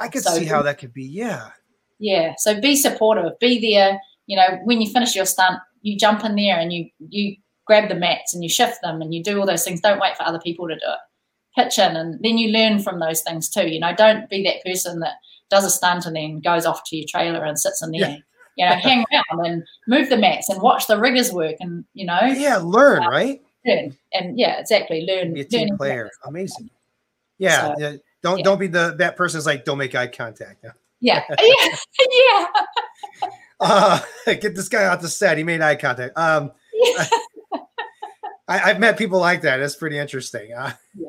[0.00, 1.04] I could so, see how that could be.
[1.04, 1.50] Yeah.
[1.98, 2.34] Yeah.
[2.38, 3.38] So be supportive.
[3.40, 4.00] Be there.
[4.26, 7.88] You know, when you finish your stunt, you jump in there and you you grab
[7.88, 9.80] the mats and you shift them and you do all those things.
[9.80, 10.98] Don't wait for other people to do it.
[11.56, 13.68] Pitch in and then you learn from those things too.
[13.68, 15.14] You know, don't be that person that
[15.48, 18.00] does a stunt and then goes off to your trailer and sits in there.
[18.00, 18.18] Yeah.
[18.56, 22.04] You know, hang around and move the mats and watch the riggers work and you
[22.04, 22.20] know.
[22.20, 23.40] Yeah, learn, uh, right?
[23.64, 25.06] Learn and yeah, exactly.
[25.08, 25.34] Learn.
[25.34, 26.10] Be a team player.
[26.24, 26.70] Amazing.
[27.38, 27.96] Yeah, so, yeah.
[28.22, 28.44] Don't yeah.
[28.44, 30.64] don't be the that person's like don't make eye contact.
[31.00, 31.76] Yeah, yeah,
[32.10, 32.46] yeah.
[33.60, 35.38] Uh, get this guy off the set.
[35.38, 36.16] He made eye contact.
[36.16, 36.52] Um,
[38.48, 39.60] I, have met people like that.
[39.60, 40.52] It's pretty interesting.
[40.52, 41.08] Uh, yeah.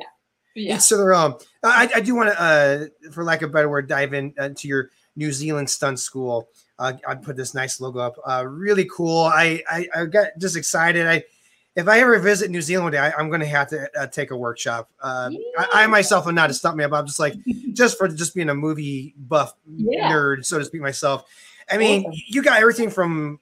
[0.55, 0.77] Yeah.
[0.77, 1.35] Each to their own.
[1.63, 4.67] I, I do want to, uh, for lack of a better word, dive in into
[4.67, 6.49] your New Zealand stunt school.
[6.79, 8.15] Uh, I put this nice logo up.
[8.25, 9.25] Uh, really cool.
[9.25, 11.05] I, I, I got just excited.
[11.05, 11.23] I
[11.77, 14.35] if I ever visit New Zealand, I, am going to have to uh, take a
[14.35, 14.89] workshop.
[14.99, 15.39] Uh, yeah.
[15.59, 17.35] I, I, myself am not a stuntman, but I'm just like
[17.73, 20.11] just for just being a movie buff yeah.
[20.11, 21.25] nerd, so to speak, myself.
[21.69, 22.21] I mean, awesome.
[22.27, 23.39] you got everything from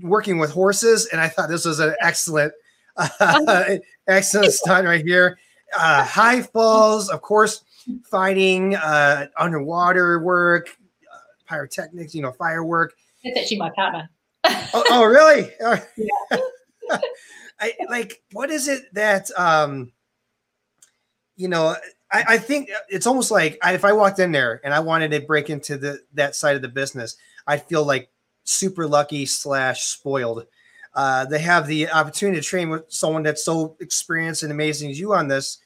[0.00, 2.52] working with horses, and I thought this was an excellent,
[2.96, 3.76] uh,
[4.06, 5.38] excellent stunt right here.
[5.76, 7.64] Uh, high falls, of course,
[8.10, 10.68] fighting, uh, underwater work,
[11.12, 12.94] uh, pyrotechnics, you know, firework.
[13.22, 14.08] It's actually my partner.
[14.44, 15.50] oh, oh, really?
[15.96, 16.38] Yeah.
[17.60, 19.92] I like what is it that um
[21.36, 21.74] you know
[22.10, 25.10] I, I think it's almost like I, if I walked in there and I wanted
[25.10, 27.16] to break into the that side of the business,
[27.48, 28.10] I'd feel like
[28.44, 30.46] super lucky slash spoiled.
[30.94, 35.00] Uh, they have the opportunity to train with someone that's so experienced and amazing as
[35.00, 35.58] you on this.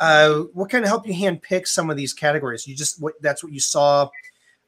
[0.00, 2.66] Uh, what kind of help you hand pick some of these categories?
[2.66, 4.08] You just what that's what you saw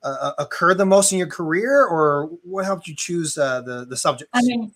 [0.02, 3.87] uh, uh occur the most in your career, or what helped you choose uh, the
[3.87, 4.30] the subjects?
[4.35, 4.72] I mean,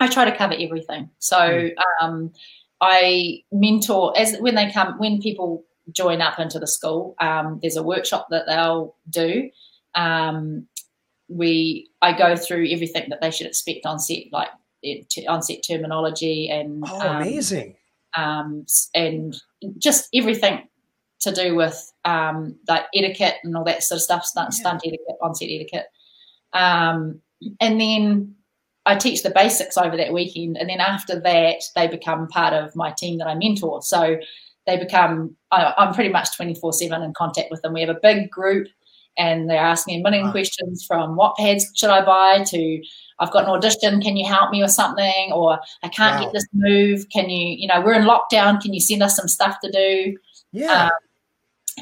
[0.00, 1.10] I try to cover everything.
[1.18, 1.74] So mm.
[2.00, 2.32] um,
[2.80, 7.14] I mentor as when they come when people join up into the school.
[7.20, 9.50] Um, there's a workshop that they'll do.
[9.94, 10.66] Um,
[11.28, 14.48] we I go through everything that they should expect on set, like
[15.28, 17.76] on set terminology and oh, um, amazing,
[18.16, 19.34] um, and
[19.78, 20.68] just everything
[21.20, 24.60] to do with um, like etiquette and all that sort of stuff, stunt, yeah.
[24.60, 25.86] stunt etiquette, on set etiquette,
[26.52, 27.20] um,
[27.60, 28.34] and then
[28.86, 32.76] I teach the basics over that weekend, and then after that, they become part of
[32.76, 33.82] my team that I mentor.
[33.82, 34.18] So
[34.66, 37.72] they become I, am pretty much 24 7 in contact with them.
[37.72, 38.68] We have a big group,
[39.16, 40.32] and they're asking a million wow.
[40.32, 42.82] questions from what pads should I buy to
[43.20, 45.30] I've got an audition, can you help me with something?
[45.32, 46.24] Or I can't wow.
[46.24, 47.08] get this move.
[47.10, 50.16] Can you, you know, we're in lockdown, can you send us some stuff to do?
[50.52, 50.86] Yeah.
[50.86, 50.90] Um,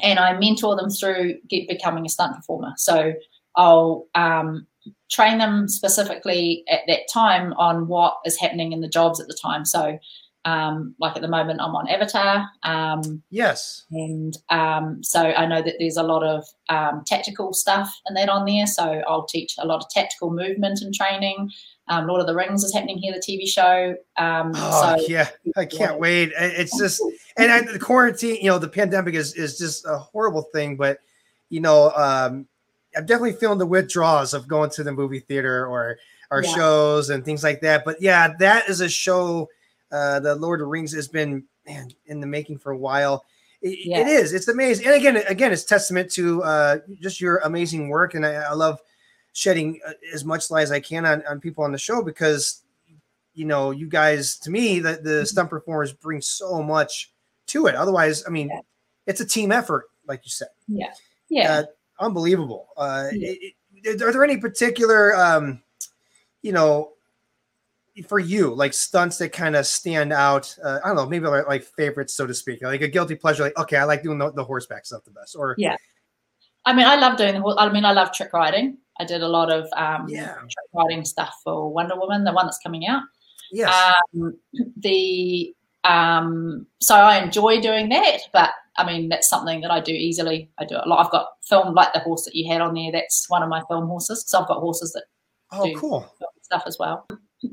[0.01, 2.73] and I mentor them through get, becoming a stunt performer.
[2.77, 3.13] So
[3.55, 4.67] I'll um,
[5.09, 9.37] train them specifically at that time on what is happening in the jobs at the
[9.39, 9.65] time.
[9.65, 9.99] So,
[10.45, 12.49] um, like at the moment, I'm on Avatar.
[12.63, 13.85] Um, yes.
[13.91, 18.29] And um, so I know that there's a lot of um, tactical stuff and that
[18.29, 18.67] on there.
[18.67, 21.49] So I'll teach a lot of tactical movement and training.
[21.89, 23.95] Um, Lord of the Rings is happening here, the TV show.
[24.17, 26.31] Um, oh so, yeah, I can't wait.
[26.37, 27.01] It's just
[27.37, 30.99] and I, the quarantine, you know, the pandemic is is just a horrible thing, but
[31.49, 32.47] you know, um,
[32.95, 35.97] I'm definitely feeling the withdrawals of going to the movie theater or
[36.31, 36.55] our yeah.
[36.55, 37.83] shows and things like that.
[37.85, 39.49] But yeah, that is a show.
[39.93, 43.25] Uh, the Lord of the Rings has been man in the making for a while.
[43.61, 43.99] It, yeah.
[43.99, 44.33] it is.
[44.33, 44.87] It's amazing.
[44.87, 48.15] And again, again, it's testament to uh, just your amazing work.
[48.15, 48.79] And I, I love
[49.33, 52.61] shedding uh, as much light as I can on, on people on the show because
[53.33, 55.25] you know you guys to me the, the mm-hmm.
[55.25, 57.11] stunt performers bring so much
[57.47, 57.75] to it.
[57.75, 58.61] Otherwise, I mean, yeah.
[59.05, 60.49] it's a team effort, like you said.
[60.67, 60.93] Yeah.
[61.29, 61.53] Yeah.
[61.53, 61.63] Uh,
[61.99, 62.67] unbelievable.
[62.77, 63.53] Uh, it,
[63.83, 65.61] it, are there any particular, um,
[66.41, 66.92] you know,
[68.07, 70.55] for you, like stunts that kind of stand out?
[70.63, 73.43] Uh, I don't know, maybe like, like, favorites, so to speak, like a guilty pleasure.
[73.43, 75.35] Like, okay, I like doing the, the horseback stuff the best.
[75.35, 75.75] Or yeah,
[76.65, 77.55] I mean, I love doing the.
[77.57, 78.77] I mean, I love trick riding.
[78.99, 80.33] I did a lot of um, yeah.
[80.33, 83.03] trick riding stuff for Wonder Woman, the one that's coming out.
[83.51, 83.93] Yeah.
[84.15, 84.37] Um,
[84.77, 85.53] the
[85.83, 90.49] um, so I enjoy doing that, but I mean, that's something that I do easily.
[90.57, 91.05] I do a lot.
[91.05, 92.91] I've got film like the horse that you had on there.
[92.91, 94.23] That's one of my film horses.
[94.23, 95.03] because I've got horses that
[95.51, 97.05] oh, cool stuff as well.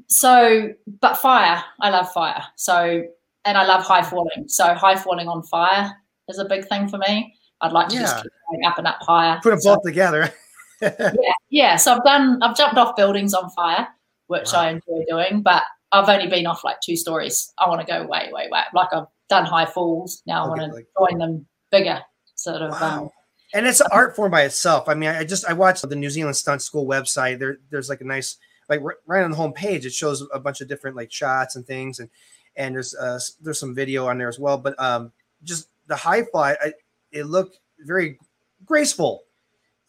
[0.09, 2.43] So, but fire, I love fire.
[2.57, 3.05] So,
[3.45, 4.49] and I love high falling.
[4.49, 5.93] So, high falling on fire
[6.29, 7.35] is a big thing for me.
[7.61, 8.03] I'd like to yeah.
[8.03, 9.39] just keep going up and up higher.
[9.43, 10.33] Put them so, both together.
[10.83, 11.77] yeah, yeah.
[11.77, 12.43] So I've done.
[12.43, 13.89] I've jumped off buildings on fire
[14.31, 14.61] which wow.
[14.61, 15.43] I enjoy doing.
[15.43, 17.53] But I've only been off like two stories.
[17.59, 18.63] I want to go way, way, way.
[18.73, 20.23] Like I've done high falls.
[20.25, 22.01] Now I want to like, join them bigger,
[22.37, 22.71] sort of.
[22.71, 23.03] Wow.
[23.03, 23.11] Um,
[23.53, 24.89] and it's an art form by itself.
[24.89, 27.41] I mean, I just I watched the New Zealand Stunt School website.
[27.41, 28.37] There, there's like a nice
[28.71, 29.85] like right on the home page.
[29.85, 32.09] It shows a bunch of different like shots and things, and
[32.57, 34.57] and there's uh there's some video on there as well.
[34.57, 36.73] But um, just the high fly, I,
[37.11, 38.19] it looked very
[38.65, 39.25] graceful.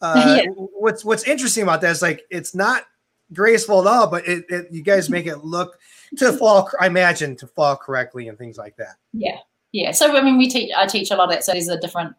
[0.02, 0.50] Uh, yeah.
[0.56, 2.86] What's what's interesting about that is like it's not
[3.32, 5.78] graceful at all, but it, it you guys make it look
[6.16, 6.68] to fall.
[6.80, 8.96] I imagine to fall correctly and things like that.
[9.12, 9.38] Yeah,
[9.70, 9.92] yeah.
[9.92, 10.72] So I mean, we teach.
[10.76, 11.44] I teach a lot of it.
[11.44, 12.16] So there's a different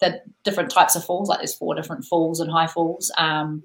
[0.00, 1.30] the different types of falls.
[1.30, 3.10] Like there's four different falls and high falls.
[3.16, 3.62] Um,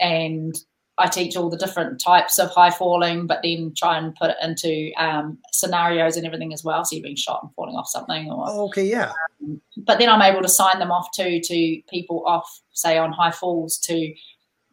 [0.00, 0.58] and
[0.98, 4.36] I teach all the different types of high falling, but then try and put it
[4.42, 6.84] into um, scenarios and everything as well.
[6.84, 8.30] So you're being shot and falling off something.
[8.30, 9.12] Or, oh, okay, yeah.
[9.42, 13.12] Um, but then I'm able to sign them off to to people off, say on
[13.12, 14.14] high falls, to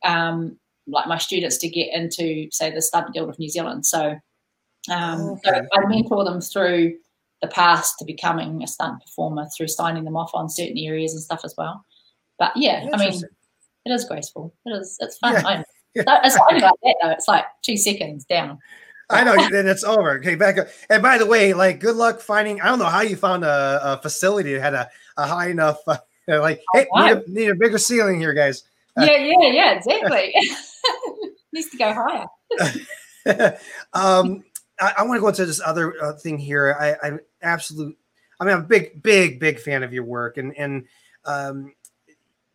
[0.05, 0.57] um,
[0.87, 3.85] like my students to get into, say, the Stunt Guild of New Zealand.
[3.85, 4.15] So,
[4.89, 5.39] um, okay.
[5.51, 6.95] so I mentor them through
[7.41, 11.21] the path to becoming a stunt performer through signing them off on certain areas and
[11.21, 11.85] stuff as well.
[12.39, 13.21] But yeah, I mean,
[13.85, 14.55] it is graceful.
[14.65, 14.97] It is.
[15.01, 15.33] It's fun.
[15.33, 15.63] Yeah.
[15.95, 17.11] It's only like that though.
[17.11, 18.59] It's like two seconds down.
[19.09, 19.35] I know.
[19.49, 20.17] then it's over.
[20.17, 20.67] Okay, back up.
[20.89, 22.61] And by the way, like, good luck finding.
[22.61, 25.79] I don't know how you found a, a facility that had a, a high enough.
[25.87, 27.05] Uh, like, oh, hey, wow.
[27.05, 28.63] need, a, need, a, bigger ceiling here, guys.
[28.97, 29.71] Uh, yeah, yeah, yeah.
[29.73, 30.33] Exactly.
[31.53, 32.27] Needs to go higher.
[33.93, 34.43] um,
[34.79, 36.75] I, I want to go into this other uh, thing here.
[36.79, 37.97] I, I'm absolute.
[38.39, 40.85] I mean, I'm a big, big, big fan of your work, and and
[41.25, 41.73] um,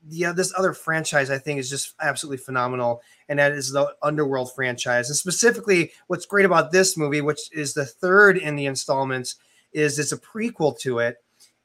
[0.08, 4.54] yeah, this other franchise I think is just absolutely phenomenal, and that is the Underworld
[4.54, 5.08] franchise.
[5.08, 9.36] And specifically, what's great about this movie, which is the third in the installments,
[9.72, 11.16] is it's a prequel to it.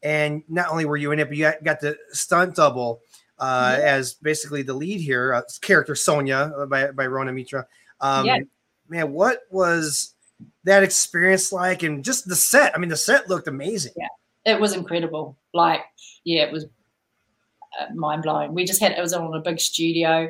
[0.02, 3.00] And not only were you in it, but you got the stunt double
[3.40, 3.86] uh, yeah.
[3.86, 7.66] as basically the lead here, uh, character Sonja uh, by by Rhona Mitra.
[8.02, 8.40] Um, yeah.
[8.90, 10.14] Man, what was
[10.66, 11.84] that experience like?
[11.84, 12.76] And just the set.
[12.76, 13.94] I mean, the set looked amazing.
[13.96, 14.08] Yeah,
[14.54, 15.38] it was incredible.
[15.54, 15.82] Like,
[16.26, 16.68] yeah, it was uh,
[17.94, 18.54] mind blowing.
[18.54, 20.30] We just had it was on a big studio,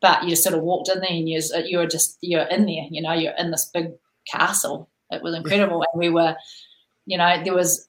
[0.00, 2.66] but you just sort of walked in there and you you were just you're in
[2.66, 2.86] there.
[2.90, 3.92] You know, you're in this big
[4.30, 4.88] castle.
[5.10, 6.34] It was incredible, and we were,
[7.06, 7.86] you know, there was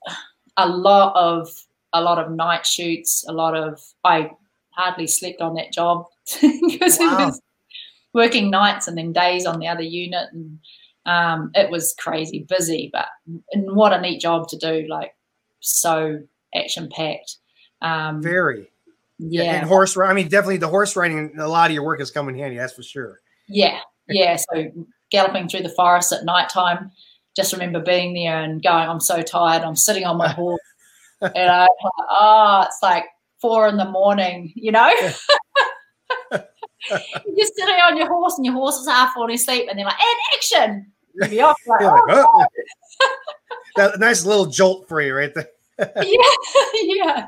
[0.57, 1.49] a lot of
[1.93, 3.25] a lot of night shoots.
[3.27, 4.31] A lot of I
[4.75, 6.05] hardly slept on that job
[6.41, 7.13] because wow.
[7.13, 7.41] it was
[8.13, 10.59] working nights and then days on the other unit and
[11.05, 13.07] um, it was crazy busy but
[13.51, 15.13] and what a neat job to do like
[15.59, 16.19] so
[16.55, 17.37] action packed
[17.81, 18.71] um, very
[19.17, 19.55] yeah.
[19.55, 22.37] And horse I mean, definitely the horse riding, a lot of your work is coming
[22.37, 22.57] handy.
[22.57, 23.21] That's for sure.
[23.47, 23.79] Yeah.
[24.07, 24.37] Yeah.
[24.37, 24.71] so
[25.11, 26.91] galloping through the forest at night time,
[27.35, 29.63] just remember being there and going, I'm so tired.
[29.63, 30.59] I'm sitting on my horse.
[31.21, 31.67] and I,
[32.09, 33.05] oh, it's like
[33.41, 34.89] four in the morning, you know?
[36.31, 39.95] You're sitting on your horse and your horse is half falling asleep and they're like,
[39.99, 40.91] and action.
[41.15, 42.45] you be off like, oh, oh.
[43.75, 45.49] that nice little jolt for you right there.
[45.79, 46.17] yeah,
[46.83, 47.27] yeah.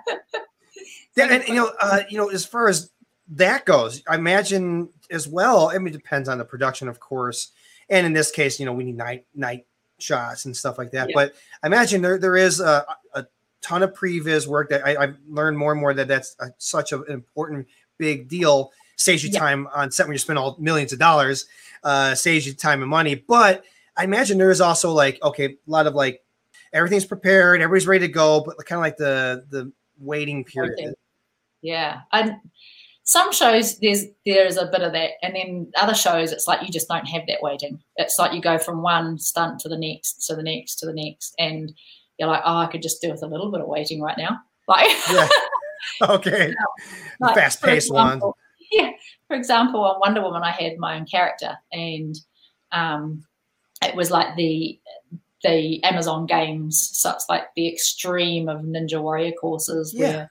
[1.18, 2.92] Yeah, and you know, uh, you know, as far as
[3.30, 5.70] that goes, I imagine as well.
[5.70, 7.52] I mean, it depends on the production, of course,
[7.90, 9.66] and in this case, you know, we need night night
[9.98, 11.10] shots and stuff like that.
[11.10, 11.16] Yeah.
[11.16, 13.26] But I imagine there there is a, a
[13.62, 16.92] ton of previs work that I, have learned more and more that that's a, such
[16.92, 18.72] an important big deal.
[18.96, 19.40] Saves you yeah.
[19.40, 21.48] time on set when you spend all millions of dollars.
[21.84, 23.16] Uh, saves you time and money.
[23.16, 23.64] But
[23.96, 26.24] I imagine there is also like okay, a lot of like
[26.74, 30.96] everything's prepared, everybody's ready to go, but kind of like the the waiting period.
[31.62, 32.02] Yeah.
[32.12, 32.36] And
[33.04, 35.12] some shows there's there's a bit of that.
[35.22, 37.82] And then other shows it's like you just don't have that waiting.
[37.96, 40.94] It's like you go from one stunt to the next, to the next, to the
[40.94, 41.34] next.
[41.40, 41.74] And
[42.20, 44.40] you're like, oh, I could just do with a little bit of waiting right now.
[44.68, 45.28] Like yeah.
[46.02, 46.54] Okay.
[47.20, 48.22] like, Fast paced one.
[48.70, 48.92] Yeah.
[49.30, 52.14] For example, on Wonder Woman I had my own character and
[52.74, 53.24] um
[53.82, 54.78] it was like the
[55.44, 60.08] the Amazon games, so it's like the extreme of Ninja Warrior courses yeah.
[60.08, 60.30] where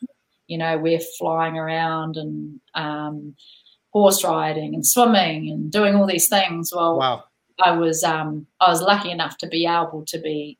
[0.48, 3.34] you know, we're flying around and um,
[3.92, 6.72] horse riding and swimming and doing all these things.
[6.74, 7.24] Well, wow.
[7.64, 10.58] I was um, I was lucky enough to be able to be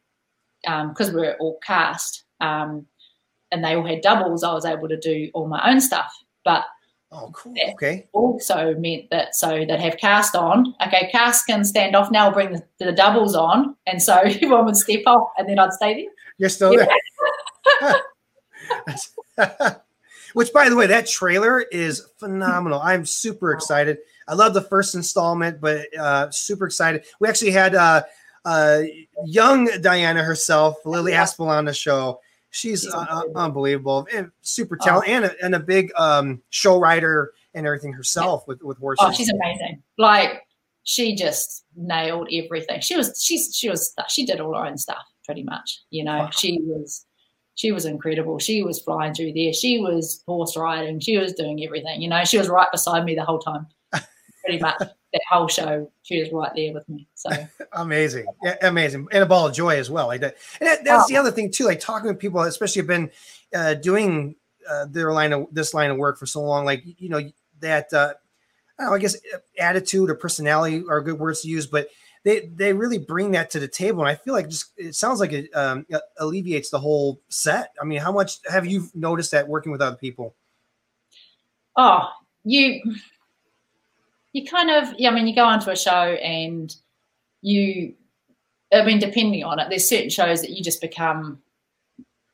[0.62, 2.87] because um, we are all cast um,
[3.53, 4.43] and they all had doubles.
[4.43, 6.12] I was able to do all my own stuff,
[6.45, 6.64] but
[7.12, 7.55] oh, cool.
[7.74, 8.09] Okay.
[8.12, 10.74] Also meant that so that have cast on.
[10.87, 12.30] Okay, cast can stand off now.
[12.30, 15.95] Bring the, the doubles on, and so everyone would step off, and then I'd stay
[15.95, 16.12] there.
[16.39, 16.89] You're still there.
[20.34, 22.80] Which, by the way, that trailer is phenomenal.
[22.80, 23.99] I'm super excited.
[24.28, 27.05] I love the first installment, but uh, super excited.
[27.20, 28.03] We actually had uh,
[28.45, 28.82] uh,
[29.24, 32.20] young Diana herself, Lilly Aspell, on the show.
[32.51, 35.16] She's uh, unbelievable and super talented, oh.
[35.16, 38.53] and, a, and a big um, show writer and everything herself yeah.
[38.53, 39.07] with with horses.
[39.07, 39.82] Oh, she's amazing!
[39.99, 40.43] Like
[40.84, 42.80] she just nailed everything.
[42.80, 45.82] She was she's she was she did all her own stuff pretty much.
[45.91, 46.30] You know, wow.
[46.30, 47.05] she was
[47.57, 48.38] she was incredible.
[48.38, 49.52] She was flying through there.
[49.52, 51.00] She was horse riding.
[51.00, 52.00] She was doing everything.
[52.00, 53.66] You know, she was right beside me the whole time.
[54.44, 57.09] pretty much that whole show, she was right there with me.
[57.14, 57.30] So
[57.72, 60.07] amazing, yeah, amazing, and a ball of joy as well.
[60.07, 61.09] Like that, and that, that's oh.
[61.09, 61.64] the other thing too.
[61.64, 63.11] Like talking with people, especially have been
[63.54, 64.36] uh, doing
[64.68, 66.64] uh, their line of this line of work for so long.
[66.64, 67.20] Like you know
[67.61, 68.14] that uh,
[68.78, 69.16] I, know, I guess
[69.59, 71.88] attitude or personality are good words to use, but
[72.27, 75.20] they they really bring that to the table, and I feel like just it sounds
[75.20, 75.87] like it um,
[76.18, 77.72] alleviates the whole set.
[77.81, 80.35] I mean, how much have you noticed that working with other people?
[81.77, 82.09] Oh,
[82.43, 82.83] you
[84.33, 85.11] you kind of yeah.
[85.11, 86.74] I mean, you go onto a show and
[87.43, 87.95] you.
[88.72, 91.41] I mean, depending on it, there's certain shows that you just become,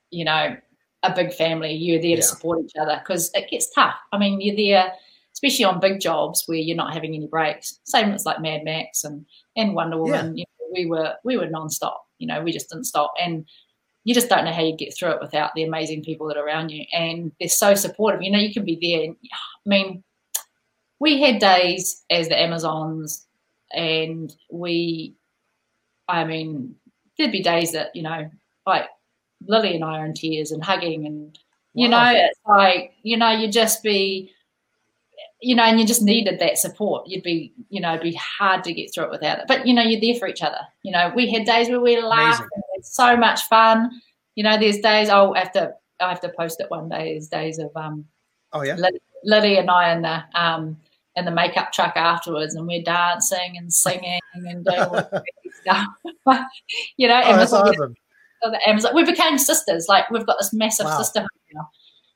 [0.09, 0.57] you know,
[1.03, 1.75] a big family.
[1.75, 3.97] You're there to support each other because it gets tough.
[4.11, 4.95] I mean, you're there
[5.35, 7.79] especially on big jobs where you're not having any breaks.
[7.85, 9.27] Same as like Mad Max and
[9.57, 10.37] and Wonder Woman.
[10.37, 10.45] Yeah.
[10.45, 11.97] You know, we were we were nonstop.
[12.19, 13.47] You know, we just didn't stop, and
[14.05, 16.45] you just don't know how you get through it without the amazing people that are
[16.45, 18.23] around you, and they're so supportive.
[18.23, 19.05] You know, you can be there.
[19.05, 20.05] And, I mean,
[21.01, 23.27] we had days as the Amazons,
[23.73, 25.17] and we,
[26.09, 26.77] I mean,
[27.19, 28.31] there'd be days that you know,
[28.67, 28.87] like
[29.47, 31.39] Lilly and I are in tears and hugging, and
[31.75, 32.13] you wow.
[32.13, 34.33] know, it's like you know, you just be
[35.43, 37.07] you know, and you just needed that support.
[37.09, 39.45] You'd be, you know, it'd be hard to get through it without it.
[39.49, 40.61] But you know, you're there for each other.
[40.83, 42.43] You know, we had days where we laughed
[42.75, 43.91] and so much fun.
[44.37, 47.13] You know, there's days I'll have to I have to post it one day.
[47.13, 48.05] There's days of um
[48.53, 48.77] oh yeah
[49.25, 50.77] Lilly and I in the um
[51.17, 55.11] in the makeup truck afterwards and we're dancing and singing and doing all
[55.63, 55.89] stuff.
[56.97, 57.95] you know, oh, that's awesome.
[58.43, 58.95] The Amazon.
[58.95, 59.87] We became sisters.
[59.89, 60.99] Like we've got this massive wow.
[60.99, 61.69] sisterhood now.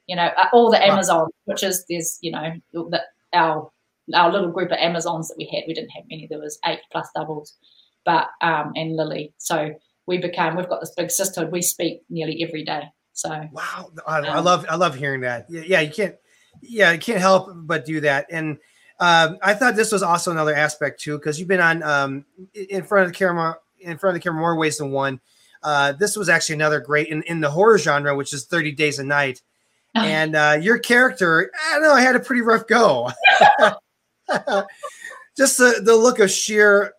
[0.07, 1.31] You know, uh, all the Amazon, wow.
[1.45, 3.03] which is there's you know the
[3.33, 3.71] our
[4.15, 5.65] our little group of Amazons that we had.
[5.67, 6.27] We didn't have many.
[6.29, 7.55] There was eight plus doubles,
[8.05, 9.35] but um, and Lilly.
[9.39, 9.75] So
[10.07, 10.57] we became.
[10.57, 11.53] We've got this big sisterhood.
[11.53, 12.83] We speak nearly every day.
[13.13, 15.47] So wow, I, um, I love I love hearing that.
[15.49, 16.17] Yeah, you can't.
[16.63, 18.27] Yeah, you can't help but do that.
[18.31, 18.59] And
[18.99, 22.25] um, I thought this was also another aspect too, because you've been on um,
[22.55, 25.21] in front of the camera in front of the camera more ways than one.
[25.63, 28.99] Uh, this was actually another great in, in the horror genre, which is 30 Days
[28.99, 29.43] of Night
[30.05, 33.11] and uh, your character, I don't know, I had a pretty rough go.
[35.37, 36.93] just the, the look of sheer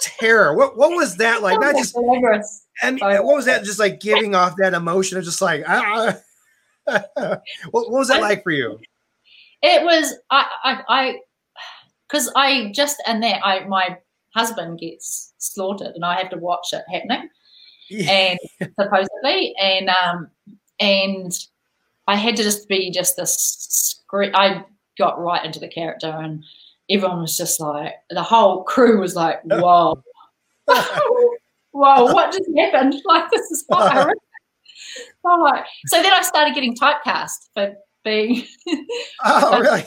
[0.00, 0.56] terror.
[0.56, 1.60] What what was that like?
[1.60, 5.40] Not just I mean, what was that just like giving off that emotion of just
[5.40, 6.16] like ah,
[6.84, 7.40] what,
[7.70, 8.78] what was that like for you?
[9.62, 11.18] It was I I
[12.08, 13.98] because I, I, just and there I my
[14.34, 17.28] husband gets slaughtered and I have to watch it happening.
[17.88, 18.10] Yeah.
[18.10, 18.38] And
[18.78, 20.28] supposedly and um
[20.80, 21.32] and
[22.06, 24.02] I had to just be just this.
[24.12, 24.64] I
[24.98, 26.44] got right into the character, and
[26.90, 30.02] everyone was just like, the whole crew was like, "Whoa,
[30.66, 32.94] whoa, what just happened?
[33.04, 34.12] Like this is fire."
[35.24, 37.74] oh, so then I started getting typecast for
[38.04, 38.44] being.
[39.24, 39.84] oh, really?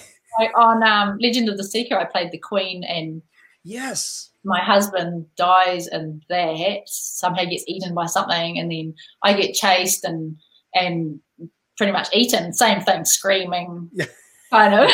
[0.56, 3.22] on um, Legend of the Seeker, I played the Queen, and
[3.64, 8.94] yes, my husband dies, and that somehow gets eaten by something, and then
[9.24, 10.38] I get chased and
[10.74, 11.20] and
[11.78, 12.52] pretty much eaten.
[12.54, 13.90] Same thing, screaming.
[13.94, 14.06] Yeah.
[14.50, 14.90] Kind of.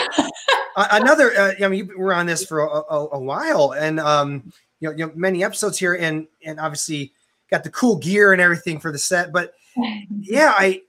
[0.76, 4.90] Another, uh, I mean, we're on this for a, a, a while, and um, you
[4.90, 7.14] know, you know, many episodes here, and and obviously
[7.50, 9.32] got the cool gear and everything for the set.
[9.32, 9.54] But
[10.22, 10.82] yeah, I,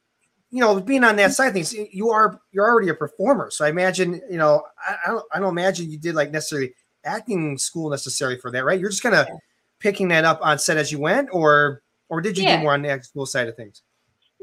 [0.51, 3.67] you know, being on that side of things, you are you're already a performer, so
[3.67, 6.75] I imagine, you know, I, I don't I don't imagine you did like necessarily
[7.05, 8.81] acting school necessarily for that, right?
[8.81, 9.29] You're just kind of
[9.79, 12.57] picking that up on set as you went, or or did you yeah.
[12.57, 13.83] do more on the school side of things?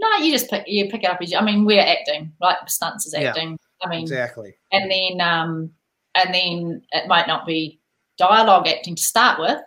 [0.02, 2.58] No, you just pick you pick it up as you, I mean, we're acting, right?
[2.68, 3.52] Stunts is acting.
[3.52, 4.56] Yeah, I mean, exactly.
[4.72, 5.72] And then, um,
[6.16, 7.80] and then it might not be
[8.18, 9.60] dialogue acting to start with,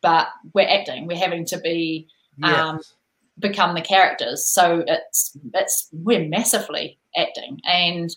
[0.00, 1.06] but we're acting.
[1.06, 2.06] We're having to be
[2.44, 2.94] um, yes.
[3.40, 4.46] become the characters.
[4.46, 8.08] So it's it's we're massively acting, and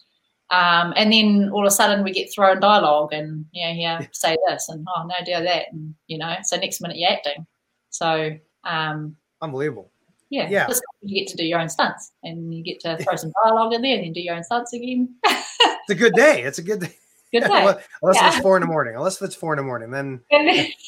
[0.52, 4.38] um, and then all of a sudden we get thrown dialogue, and yeah, yeah, say
[4.48, 7.48] this, and oh no, do that, and you know, so next minute you're acting.
[7.90, 9.90] So um, unbelievable
[10.30, 10.68] yeah, yeah.
[11.02, 13.82] you get to do your own stunts and you get to throw some dialogue in
[13.82, 15.14] there and then do your own stunts again.
[15.24, 16.44] it's a good day.
[16.44, 16.96] It's a good day.
[17.32, 17.76] Good day.
[18.02, 18.28] unless, yeah.
[18.28, 18.96] it's four in the morning.
[18.96, 20.22] Unless it's four in the morning, then.
[20.32, 20.48] then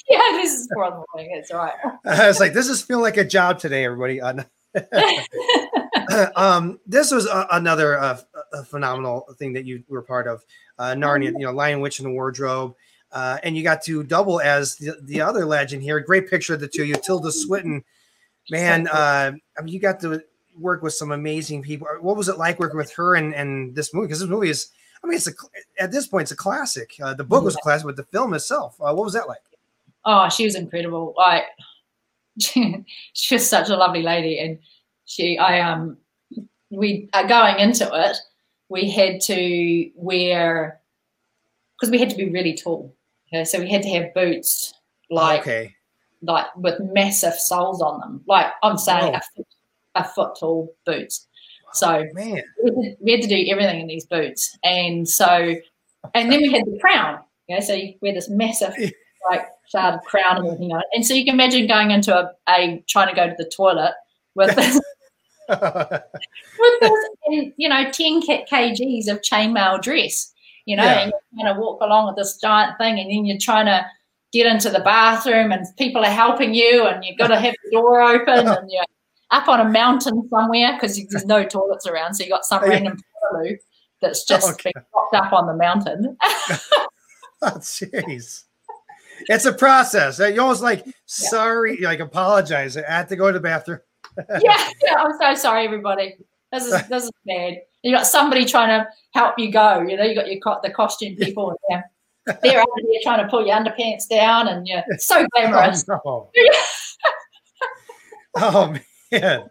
[0.10, 1.36] yeah, this is four in the morning.
[1.36, 1.74] It's all right.
[2.06, 4.22] I was like, this is feeling like a job today, everybody.
[4.22, 4.44] Uh,
[6.36, 8.18] um, this was uh, another uh,
[8.66, 10.44] phenomenal thing that you were part of.
[10.80, 12.76] Uh, Narnia, you know, Lion Witch in the Wardrobe.
[13.12, 16.00] Uh, and you got to double as the, the other legend here.
[16.00, 16.86] Great picture of the two.
[16.86, 17.84] You, Tilda Swinton
[18.50, 20.22] man, uh, I mean, you got to
[20.58, 21.88] work with some amazing people.
[22.02, 24.08] What was it like working with her and, and this movie?
[24.08, 24.70] Because this movie is
[25.04, 25.34] I mean, it's a
[25.80, 26.96] at this point it's a classic.
[27.02, 29.42] Uh, the book was a classic, but the film itself, uh, what was that like?
[30.06, 31.14] Oh, she was incredible.
[31.18, 31.44] I
[32.40, 34.60] she was such a lovely lady, and
[35.06, 35.98] she I um
[36.70, 38.18] we uh, going into it,
[38.70, 40.82] we had to wear
[41.76, 42.94] because we had to be really tall.
[43.28, 43.46] Okay?
[43.46, 44.74] So we had to have boots
[45.10, 45.76] like okay.
[46.22, 48.24] Like with massive soles on them.
[48.28, 49.18] Like I'm saying, Oh.
[49.18, 49.48] a, foot,
[49.96, 51.28] a foot tall boots.
[51.74, 52.42] So Man,
[53.02, 55.54] we had, to do everything in these boots, and so
[56.16, 57.20] and then we had the crown.
[57.48, 58.74] Yeah, so you wear this massive
[59.30, 60.86] like sharded crown and everything on it.
[60.94, 63.94] And so you can imagine going into a, a trying to go to the toilet
[64.36, 64.80] with this
[65.50, 66.92] with this,
[67.28, 70.34] and, you know, 10 kgs of chainmail dress,
[70.66, 71.00] you know, Yeah.
[71.02, 73.86] and you're trying to walk along with this giant thing, and then you're trying to
[74.34, 77.72] get into the bathroom, and people are helping you, and you've got to have the
[77.72, 78.84] door open, and you're
[79.32, 82.98] up on a mountain somewhere because there's no toilets around, so you got some random
[84.02, 84.72] that's just Okay.
[84.74, 86.18] been propped up on the mountain.
[87.40, 88.46] Oh, jeez.
[89.30, 90.18] It's a process.
[90.18, 92.76] You're almost like sorry, you like apologize.
[92.78, 93.80] I had to go to the bathroom.
[94.42, 96.16] yeah, yeah, I'm so sorry, everybody.
[96.52, 97.60] This is this is bad.
[97.84, 99.82] You got somebody trying to help you go.
[99.82, 101.56] You know, you got your the costume people.
[101.70, 101.84] And
[102.42, 102.64] they're, there
[103.04, 105.86] trying to pull your underpants down, and you're so glamorous.
[105.90, 106.58] Oh, no.
[108.38, 108.76] oh
[109.12, 109.50] man.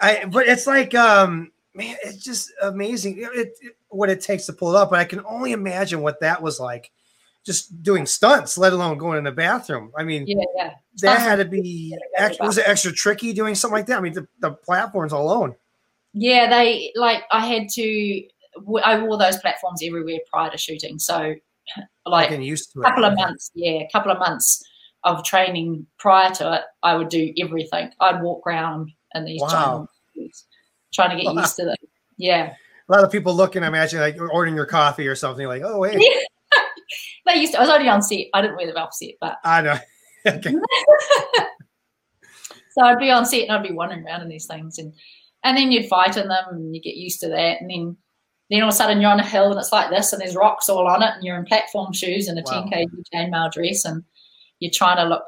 [0.00, 4.52] I but it's like um man, it's just amazing it, it- what it takes to
[4.52, 4.90] pull it up.
[4.90, 6.90] But I can only imagine what that was like
[7.46, 9.90] just doing stunts, let alone going in the bathroom.
[9.96, 10.74] I mean, Yeah, yeah.
[11.00, 13.96] that had to be Yeah, ex- was it extra tricky doing something like that?
[13.96, 15.54] I mean, the, the platforms alone.
[16.12, 18.22] Yeah, they like I had to.
[18.84, 21.34] I wore those platforms everywhere prior to shooting, so
[22.06, 22.86] like Getting used to a it.
[22.86, 23.50] couple of months.
[23.54, 24.62] Yeah, a couple of months
[25.04, 26.62] of training prior to it.
[26.82, 27.90] I would do everything.
[28.00, 29.88] I'd walk around in these Wow.
[30.92, 31.40] trying to get Wow.
[31.42, 31.76] used to them.
[32.16, 32.54] Yeah.
[32.88, 35.62] A lot of people looking, I imagine, like you're ordering your coffee or something, like,
[35.64, 35.96] oh wait,
[37.26, 38.26] They used to, I was already on set.
[38.32, 39.76] I didn't wear the off set, but I know.
[40.26, 40.54] okay.
[42.70, 44.92] so I'd be on set and I'd be wandering around in these things, and
[45.44, 47.96] and then you'd fight in them, and you get used to that, and then
[48.50, 50.34] then all of a sudden you're on a hill and it's like this, and there's
[50.36, 52.68] rocks all on it, and you're in platform shoes and a Wow.
[52.70, 54.02] 10 kg chainmail dress, and
[54.60, 55.24] you're trying to look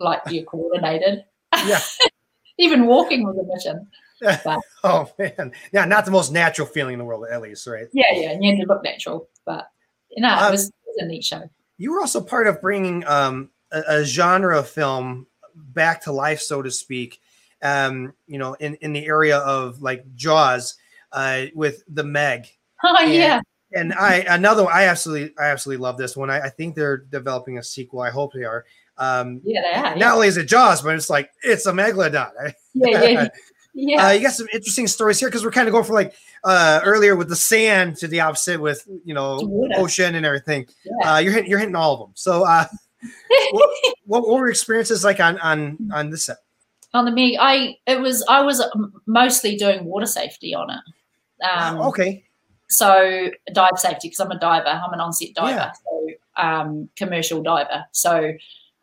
[0.00, 1.24] like you're coordinated.
[1.66, 1.80] Yeah.
[2.58, 3.88] Even walking was a mission.
[4.82, 7.86] Oh man, yeah, not the most natural feeling in the world, at least, right?
[7.92, 9.68] Yeah, yeah, and you had to look natural, but
[10.08, 11.50] you know, it Um, was, it was a neat show.
[11.76, 16.40] You were also part of bringing um, a, a genre of film back to life,
[16.40, 17.20] so to speak.
[17.62, 20.76] Um, you know, in in the area of like Jaws,
[21.12, 22.46] uh, with the Meg.
[22.84, 23.40] Oh and- yeah,
[23.72, 26.28] And I another one, I absolutely I absolutely love this one.
[26.28, 28.00] I, I think they're developing a sequel.
[28.00, 28.66] I hope they are.
[28.98, 29.82] Um, yeah, they are.
[29.82, 32.30] not Yeah, only is it Jaws, but it's like it's a megalodon.
[32.74, 33.28] yeah, yeah.
[33.74, 34.06] yeah.
[34.06, 36.80] Uh, you got some interesting stories here because we're kind of going from like uh,
[36.84, 39.40] earlier with the sand to the opposite with you know
[39.76, 40.66] ocean and everything.
[40.84, 41.14] Yeah.
[41.14, 42.10] Uh, you're hitting you're hitting all of them.
[42.14, 42.66] So uh,
[43.52, 43.70] what,
[44.04, 46.36] what were your experiences like on on on this set?
[46.96, 48.62] On the Meg, I it was I was
[49.06, 51.44] mostly doing water safety on it.
[51.44, 52.24] Um, okay,
[52.68, 54.68] So dive safety because I'm a diver.
[54.68, 55.72] I'm an onset diver, Yeah.
[55.72, 56.08] so
[56.42, 57.84] um, commercial diver.
[57.92, 58.32] So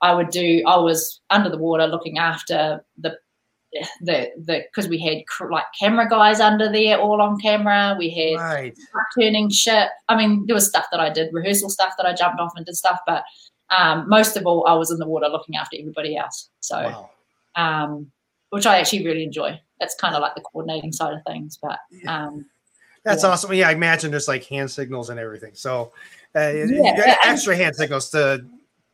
[0.02, 0.64] I would do.
[0.68, 3.18] I was under the water looking after the
[4.02, 7.96] the the because we had cr- like camera guys under there, all on camera.
[7.98, 8.78] We had right.
[9.18, 9.90] turning ship.
[10.10, 12.66] I mean, there was stuff that I did, rehearsal stuff that I jumped off and
[12.66, 13.24] did stuff, but
[13.70, 16.50] um, most of all, I was in the water looking after everybody else.
[16.60, 17.10] So, Wow.
[17.56, 18.12] Um,
[18.50, 19.60] which I actually really enjoy.
[19.80, 22.46] That's kind of like the coordinating side of things, but um,
[23.04, 23.30] That's Yeah.
[23.32, 23.54] awesome.
[23.54, 25.52] Yeah, I imagine there's like hand signals and everything.
[25.56, 25.92] So
[26.36, 27.16] uh, Yeah.
[27.26, 28.46] extra hand signals to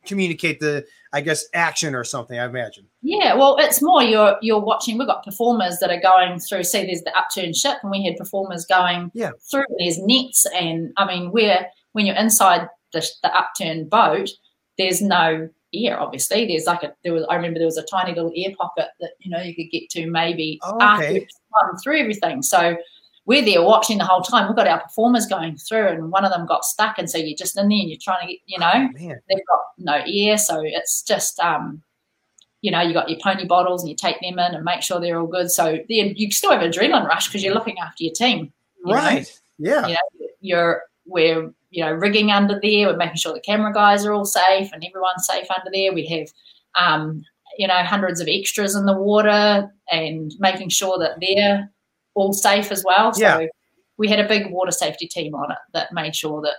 [0.04, 2.38] communicate the, I guess, action or something.
[2.38, 2.86] I imagine.
[3.02, 4.98] Yeah, well, it's more you're you're watching.
[4.98, 6.64] We've got performers that are going through.
[6.64, 9.30] See, there's the upturned ship, and we had performers going Yeah.
[9.50, 9.64] through.
[9.78, 14.30] There's nets, and I mean, where when you're inside the, the upturned boat,
[14.78, 16.00] there's no air.
[16.00, 17.24] Obviously, there's like a there was.
[17.30, 19.88] I remember there was a tiny little ear pocket that you know you could get
[19.90, 21.14] to maybe Oh, after okay.
[21.14, 21.28] you've
[21.62, 22.42] run through everything.
[22.42, 22.76] So
[23.26, 24.48] we're there watching the whole time.
[24.48, 27.36] We've got our performers going through, and one of them got stuck, and so you're
[27.36, 30.36] just in there and you're trying to get, you know, Man, they've got no ear,
[30.38, 31.82] so it's just um,
[32.62, 35.00] you know, you got your pony bottles and you take them in and make sure
[35.00, 35.50] they're all good.
[35.50, 38.52] So then you still have adrenaline rush because you're looking after your team.
[38.84, 38.94] you know?
[38.94, 39.40] right.
[39.58, 39.86] Yeah.
[39.86, 42.88] You know, you're we're you know rigging under there.
[42.88, 45.92] We're making sure the camera guys are all safe and everyone's safe under there.
[45.92, 46.28] We have
[46.74, 47.22] um,
[47.58, 51.70] you know hundreds of extras in the water and making sure that they're
[52.14, 53.12] all safe as well.
[53.12, 53.46] So Yeah.
[53.96, 56.56] we had a big water safety team on it that made sure that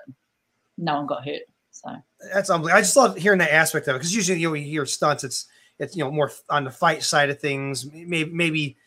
[0.77, 1.41] no one got hurt.
[1.71, 1.89] So
[2.33, 2.77] That's unbelievable.
[2.77, 5.23] I just love hearing that aspect of it because usually you know, you hear stunts,
[5.23, 5.47] it's
[5.79, 8.77] it's you know more on the fight side of things, maybe maybe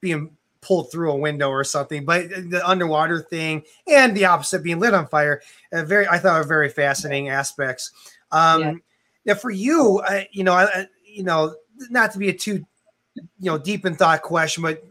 [0.00, 2.04] being pulled through a window or something.
[2.04, 5.42] But the underwater thing and the opposite being lit on fire,
[5.72, 7.92] uh, very I thought were very fascinating aspects.
[8.32, 8.72] Um, yeah.
[9.26, 11.54] Now for you, uh, you know, I, you know,
[11.90, 12.64] not to be a too
[13.14, 14.84] you know deep in thought question, but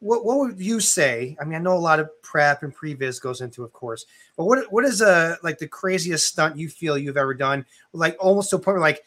[0.00, 1.36] what, what would you say?
[1.40, 4.06] I mean, I know a lot of prep and previs goes into, of course,
[4.36, 7.66] but what what is a uh, like the craziest stunt you feel you've ever done?
[7.92, 9.02] Like almost to a point where like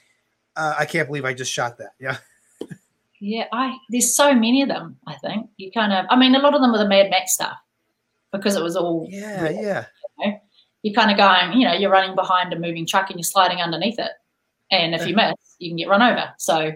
[0.55, 1.93] uh, I can't believe I just shot that.
[1.99, 2.17] Yeah.
[3.23, 4.97] Yeah, I there's so many of them.
[5.05, 6.07] I think you kind of.
[6.09, 7.55] I mean, a lot of them were the Mad Max stuff
[8.33, 9.07] because it was all.
[9.11, 9.85] Yeah, real, yeah.
[10.17, 10.39] You know?
[10.81, 13.59] You're kind of going, you know, you're running behind a moving truck and you're sliding
[13.59, 14.09] underneath it,
[14.71, 16.33] and if you miss, you can get run over.
[16.39, 16.71] So,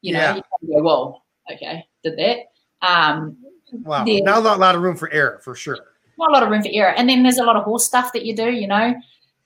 [0.00, 0.36] you know, yeah.
[0.36, 1.22] you go, whoa,
[1.52, 2.88] okay, did that.
[2.88, 3.36] Um,
[3.72, 5.78] wow, not a lot of room for error for sure.
[6.16, 8.12] Not a lot of room for error, and then there's a lot of horse stuff
[8.12, 8.52] that you do.
[8.52, 8.94] You know,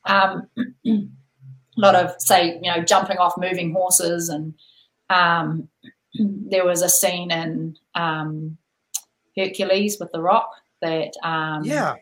[0.04, 0.46] um,
[0.86, 1.06] a
[1.78, 4.52] lot of say, you know, jumping off moving horses and
[5.08, 5.66] um,
[6.14, 8.56] there was a scene in um,
[9.36, 10.50] Hercules with The Rock
[10.80, 11.96] that um, yeah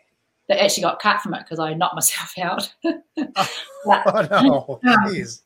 [0.50, 2.74] that actually got cut from it because I knocked myself out.
[2.84, 3.02] oh,
[3.86, 5.42] but, oh no, please.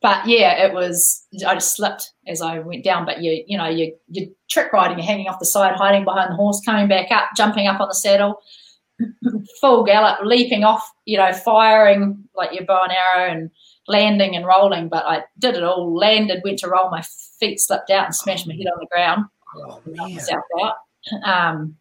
[0.00, 1.26] but yeah, it was.
[1.46, 3.04] I just slipped as I went down.
[3.04, 6.30] But you, you know, you you trick riding, you're hanging off the side, hiding behind
[6.30, 8.40] the horse, coming back up, jumping up on the saddle,
[9.60, 13.50] full gallop, leaping off, you know, firing like your bow and arrow, and
[13.88, 14.88] landing and rolling.
[14.88, 15.92] But I did it all.
[15.92, 17.02] Landed, went to roll my
[17.38, 19.24] feet slipped out and smashed my head on the ground.
[19.56, 19.80] Oh,
[20.60, 20.76] out.
[21.24, 21.76] Um,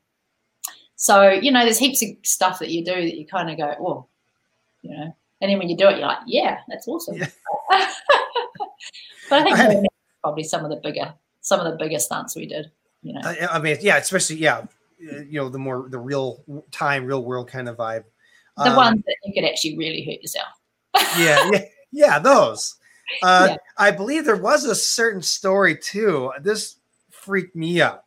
[0.96, 3.76] so you know, there's heaps of stuff that you do that you kind of go,
[3.80, 4.10] well,
[4.82, 7.18] you know, and then when you do it, you're like, yeah, that's awesome.
[7.18, 7.28] Yeah.
[9.30, 9.86] but I think I
[10.22, 12.72] probably some of the bigger, some of the bigger stunts we did.
[13.04, 14.66] You know, I, I mean, yeah, especially yeah,
[15.00, 18.04] you know, the more the real time, real world kind of vibe.
[18.58, 20.48] The um, ones that you could actually really hurt yourself.
[21.20, 22.76] yeah, yeah, yeah, those.
[23.24, 23.58] Uh, yeah.
[23.78, 26.32] I believe there was a certain story too.
[26.42, 26.78] This
[27.10, 28.04] freaked me out.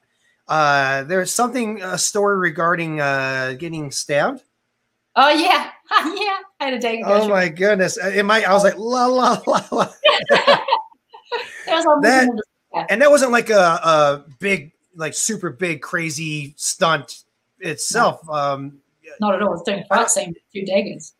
[0.48, 4.42] Uh, there's something a story regarding uh, getting stabbed.
[5.16, 6.38] Oh yeah, yeah.
[6.60, 7.02] I had a day.
[7.04, 7.96] Oh my goodness!
[7.96, 8.48] It might.
[8.48, 9.88] I was like la la la la.
[11.66, 12.28] that,
[12.88, 17.24] and that wasn't like a, a big, like super big, crazy stunt
[17.60, 18.20] itself.
[18.26, 18.32] No.
[18.32, 18.78] Um,
[19.20, 19.54] Not at all.
[19.54, 21.14] It's doing scene with two daggers.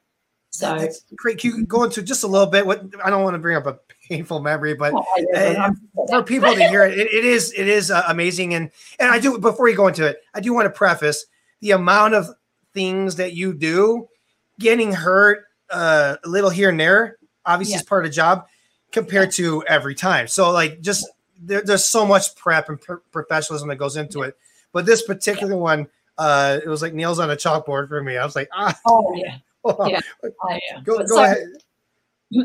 [0.60, 1.38] So that's great.
[1.38, 2.66] Can you go into just a little bit?
[2.66, 4.92] What I don't want to bring up a painful memory, but
[5.34, 5.70] uh,
[6.08, 8.52] for people to hear it, it, it is it is uh, amazing.
[8.52, 11.24] And and I do before you go into it, I do want to preface
[11.60, 12.26] the amount of
[12.74, 14.06] things that you do,
[14.58, 17.78] getting hurt uh, a little here and there, obviously yeah.
[17.78, 18.46] is part of the job,
[18.92, 20.28] compared to every time.
[20.28, 21.08] So like just
[21.40, 24.26] there, there's so much prep and pr- professionalism that goes into yeah.
[24.26, 24.36] it.
[24.72, 25.88] But this particular one,
[26.18, 28.18] uh, it was like nails on a chalkboard for me.
[28.18, 28.78] I was like, ah.
[28.86, 29.38] Oh yeah
[29.86, 30.00] yeah.
[30.84, 31.46] Go, go so, ahead.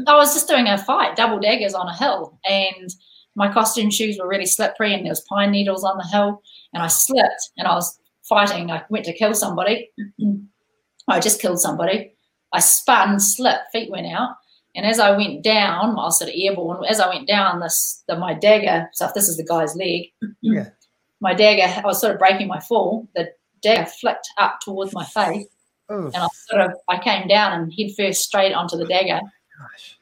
[0.07, 2.89] I was just doing a fight, double daggers on a hill, and
[3.35, 6.41] my costume shoes were really slippery, and there was pine needles on the hill,
[6.73, 8.71] and I slipped, and I was fighting.
[8.71, 9.91] I went to kill somebody.
[11.07, 12.13] I just killed somebody.
[12.51, 14.35] I spun, slipped, feet went out,
[14.75, 16.83] and as I went down, I was sort of airborne.
[16.85, 18.89] As I went down, this the, my dagger.
[18.93, 20.11] So if this is the guy's leg,
[20.41, 20.69] yeah.
[21.21, 21.81] my dagger.
[21.81, 23.07] I was sort of breaking my fall.
[23.15, 23.29] The
[23.61, 25.45] dagger flicked up towards my face,
[25.89, 29.19] and I sort of I came down and head first straight onto the dagger.
[29.59, 29.99] Gosh.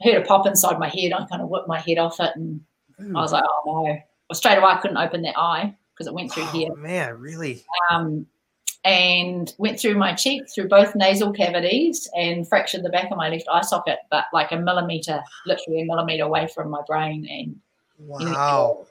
[0.00, 1.12] I heard a pop inside my head.
[1.12, 2.60] I kind of whipped my head off it, and
[3.00, 3.16] Ooh.
[3.16, 6.14] I was like, "Oh no!" Well, straight away I couldn't open that eye because it
[6.14, 6.74] went through oh, here.
[6.76, 7.64] Man, really?
[7.90, 8.26] Um,
[8.84, 13.28] and went through my cheek, through both nasal cavities, and fractured the back of my
[13.28, 17.26] left eye socket, but like a millimeter, literally a millimeter away from my brain.
[17.28, 17.60] And
[17.98, 18.86] wow,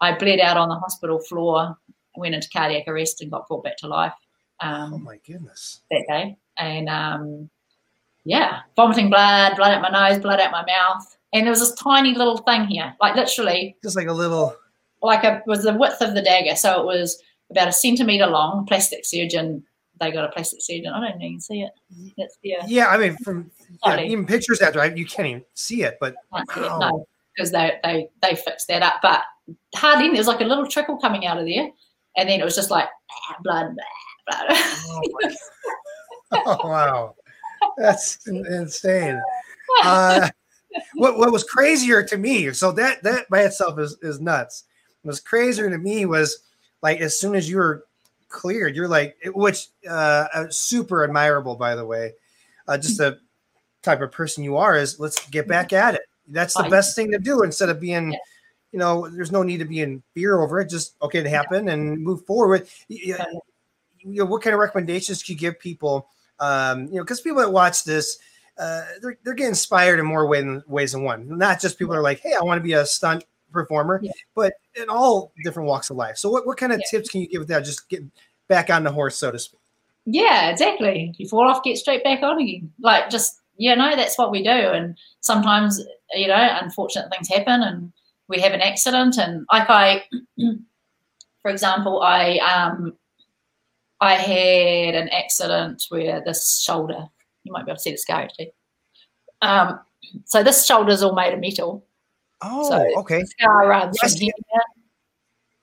[0.00, 1.76] I bled out on the hospital floor,
[2.16, 4.14] went into cardiac arrest, and got brought back to life.
[4.64, 5.80] Um, oh my goodness!
[5.90, 7.50] That day, and um,
[8.24, 11.74] yeah, vomiting blood, blood out my nose, blood out my mouth, and there was this
[11.74, 14.56] tiny little thing here, like literally, just like a little,
[15.02, 18.64] like a was the width of the dagger, so it was about a centimeter long.
[18.64, 19.62] Plastic surgeon,
[20.00, 20.92] they got a plastic surgeon.
[20.94, 21.72] I don't know, you see it.
[22.16, 22.64] That's yeah.
[22.66, 23.50] Yeah, I mean, from
[23.84, 26.42] yeah, even pictures after, I, you can't even see it, but wow.
[26.56, 27.06] it, no,
[27.36, 29.22] because they they they fixed that up, but
[29.74, 31.68] hardly there was like a little trickle coming out of there,
[32.16, 32.88] and then it was just like
[33.42, 33.76] blood,
[34.30, 35.02] oh,
[36.32, 37.14] oh, wow,
[37.76, 39.20] that's insane.
[39.82, 40.28] Uh,
[40.94, 42.52] what what was crazier to me?
[42.52, 44.64] So that that by itself is is nuts.
[45.02, 46.40] What was crazier to me was
[46.82, 47.86] like as soon as you were
[48.34, 52.12] cleared, you're like, which uh, uh, super admirable, by the way.
[52.66, 53.18] Uh, just the
[53.82, 56.02] type of person you are is let's get back at it.
[56.28, 58.12] That's the best thing to do instead of being,
[58.72, 60.70] you know, there's no need to be in fear over it.
[60.70, 62.66] Just okay, it happened and move forward
[64.04, 66.08] you know, what kind of recommendations could you give people?
[66.40, 68.18] Um, you know, because people that watch this,
[68.58, 71.38] uh, they're, they're getting inspired in more ways than, ways than one.
[71.38, 74.12] Not just people are like, hey, I want to be a stunt performer, Yeah.
[74.34, 76.16] but in all different walks of life.
[76.16, 76.98] So, what, what kind of Yeah.
[76.98, 77.64] tips can you give with that?
[77.64, 78.02] Just get
[78.48, 79.60] back on the horse, so to speak.
[80.06, 81.14] Yeah, exactly.
[81.16, 82.70] You fall off, get straight back on again.
[82.80, 84.50] Like just you know, that's what we do.
[84.50, 85.80] And sometimes,
[86.12, 87.92] you know, unfortunate things happen and
[88.26, 90.02] we have an accident and like I
[91.42, 92.94] for example, I um
[94.00, 97.06] I had an accident where this shoulder
[97.44, 98.52] you might be able to see the scar actually.
[99.42, 99.80] Um
[100.24, 101.86] so this shoulder is all made of metal.
[102.42, 103.20] Oh, So- okay.
[103.20, 104.32] The scar runs Yes, from here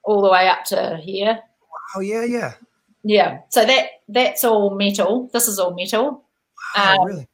[0.04, 1.40] all the way up to here.
[1.96, 2.54] Oh, yeah, yeah.
[3.04, 3.40] Yeah.
[3.50, 5.30] So that that's all metal.
[5.34, 6.24] This is all metal.
[6.76, 7.28] Wow, Um, really?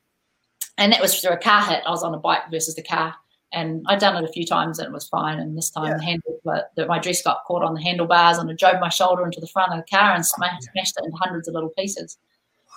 [0.78, 1.84] and that was through a car hit.
[1.86, 3.16] I was on a bike versus the car,
[3.54, 5.40] and I'd done it a few times and it was fine.
[5.40, 5.98] And this time, Yeah.
[5.98, 8.90] the handle, but the, my dress got caught on the handlebars, and I drove my
[8.90, 11.70] shoulder into the front of the car and smashed, smashed it into hundreds of little
[11.70, 12.18] pieces.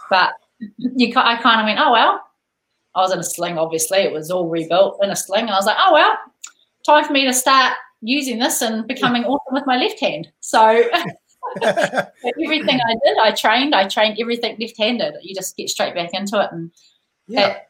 [0.09, 0.33] But
[0.77, 2.23] you, I kind of went, oh well.
[2.95, 3.99] I was in a sling, obviously.
[3.99, 6.17] It was all rebuilt in a sling, and I was like, oh well,
[6.85, 10.29] time for me to start using this and becoming awesome with my left hand.
[10.41, 10.85] So.
[11.63, 13.75] everything I did, I trained.
[13.75, 15.15] I trained everything left-handed.
[15.23, 16.71] You just get straight back into it, and
[17.27, 17.47] yeah.
[17.49, 17.70] it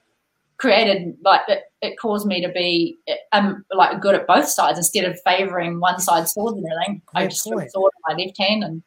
[0.61, 2.99] created like it, it caused me to be
[3.33, 7.03] um like good at both sides instead of favouring one side sword and everything.
[7.15, 8.83] I just took sword in my left hand and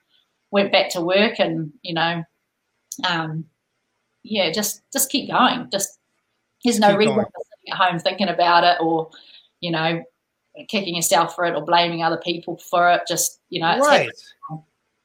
[0.51, 2.24] went back to work, and you know,
[3.09, 3.45] um,
[4.21, 5.67] yeah, just just keep going.
[5.71, 5.99] Just
[6.63, 7.26] there's no Keep reason going.
[7.26, 9.09] for sitting at home thinking about it or
[9.59, 10.03] you know
[10.69, 13.01] kicking yourself for it or blaming other people for it.
[13.07, 14.09] Just you know, it's right.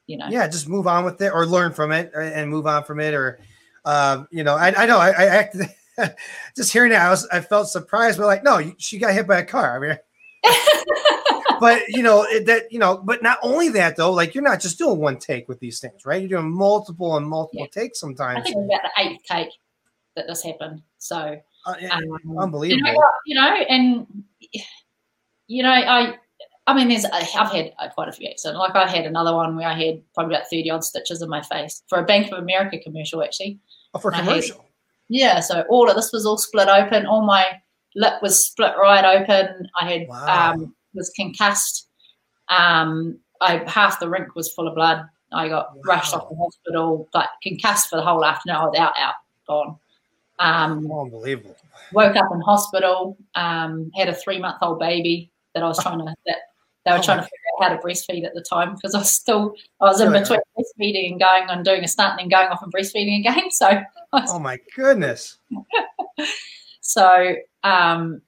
[0.07, 0.27] you know.
[0.29, 3.14] yeah just move on with it or learn from it and move on from it
[3.14, 3.41] or
[3.85, 5.69] um, you know i, I know i, I acted
[6.57, 9.38] just hearing that i was i felt surprised but like no she got hit by
[9.38, 9.99] a car i mean
[11.61, 14.61] but you know it, that you know but not only that though like you're not
[14.61, 18.38] just doing one take with these things right you're doing multiple and multiple takes sometimes
[18.38, 19.51] I think about the eighth take
[20.18, 20.82] that this happened.
[20.99, 24.24] So Uh, yeah, um, unbelievable You know, you know, and
[25.46, 26.14] you know, I,
[26.66, 28.59] I mean, there's I've had uh, quite a few accidents.
[28.59, 31.40] Like I had another one where I had probably about thirty odd stitches in my
[31.42, 33.59] face for a Bank of America commercial, actually.
[33.94, 34.64] oh, for hate- commercial
[35.09, 37.07] Yeah, so all of this was all split open.
[37.07, 37.45] All my
[37.95, 39.69] lip was split right open.
[39.81, 40.53] I had Wow.
[40.53, 41.89] um, was concussed.
[42.49, 45.07] Um, I half the rink was full of blood.
[45.33, 48.57] I got rushed off the hospital, but concussed for the whole afternoon.
[48.57, 49.15] I was out, out,
[49.47, 49.77] gone.
[50.39, 51.57] Um, unbelievable
[51.93, 55.99] woke up in hospital, um, had a three month old baby that I was trying
[55.99, 56.37] to that
[56.85, 58.99] they were Oh trying to figure out how to breastfeed at the time because I
[58.99, 60.20] was still I was in Really?
[60.20, 63.51] between breastfeeding and going and doing a stunt and then going off and breastfeeding again.
[63.51, 63.81] So
[64.12, 65.37] oh my goodness
[66.81, 68.22] so um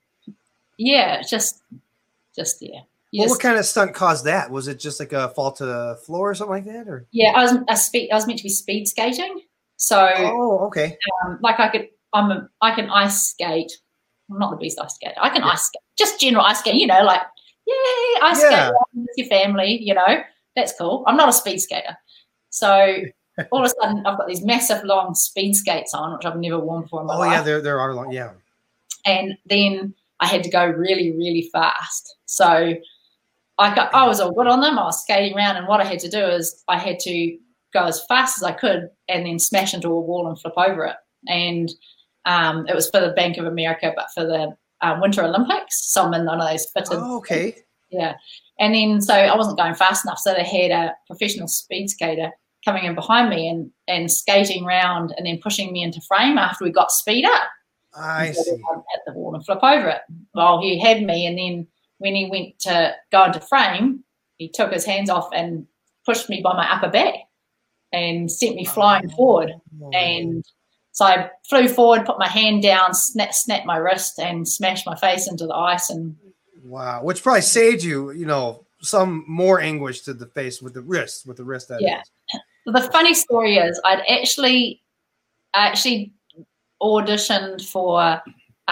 [0.77, 1.61] yeah, just
[2.35, 2.81] just yeah.
[3.13, 5.65] Well, just- what kind of stunt caused that was it just like a fall to
[5.65, 8.39] the floor or something like that or yeah, I was I, speed, I was meant
[8.39, 9.41] to be speed skating.
[9.77, 13.71] So oh okay um, like I could, I'm a, I can ice skate.
[14.29, 15.15] I'm not the best ice skater.
[15.19, 16.75] I can ice skate, just general ice skate.
[16.75, 17.21] You know, like
[17.71, 18.67] yay, ice Yeah.
[18.67, 19.81] skate with your family.
[19.81, 20.23] You know,
[20.55, 21.03] that's cool.
[21.07, 21.97] I'm not a speed skater,
[22.49, 22.97] so
[23.51, 26.59] all of a sudden I've got these massive long speed skates on, which I've never
[26.59, 27.31] worn before in my oh life.
[27.31, 28.31] yeah there, there are long yeah
[29.05, 32.15] and then I had to go really, really fast.
[32.25, 32.75] So
[33.57, 34.77] I got, I was all good on them.
[34.77, 37.37] I was skating around, and what I had to do is I had to
[37.73, 40.85] go as fast as I could, and then smash into a wall and flip over
[40.85, 40.95] it.
[41.27, 41.71] And
[42.25, 45.91] um, it was for the Bank of America, but for the um, Winter Olympics.
[45.91, 47.55] So I'm in one of those fitted oh, okay
[47.91, 48.15] yeah.
[48.59, 50.19] And then so I wasn't going fast enough.
[50.19, 52.31] So they had a professional speed skater
[52.63, 56.63] coming in behind me and, and skating round and then pushing me into frame after
[56.63, 57.43] we got speed up.
[57.95, 60.01] i so see At the wall and flip over it.
[60.33, 61.67] Well, he had me, and then
[61.97, 64.03] when he went to go into frame,
[64.37, 65.65] he took his hands off and
[66.05, 67.15] pushed me by my upper back
[67.91, 69.53] and sent me flying forward.
[69.93, 70.45] And
[70.91, 74.95] so I flew forward, put my hand down, snap, snapped my wrist, and smashed my
[74.95, 75.89] face into the ice.
[75.89, 76.15] And
[76.63, 80.81] Wow, which probably saved you, you know, some more anguish to the face with the
[80.81, 81.67] wrist, with the wrist.
[81.69, 82.01] That Yeah.
[82.65, 84.81] the funny story is, I'd actually,
[85.53, 86.13] I actually
[86.81, 88.21] auditioned for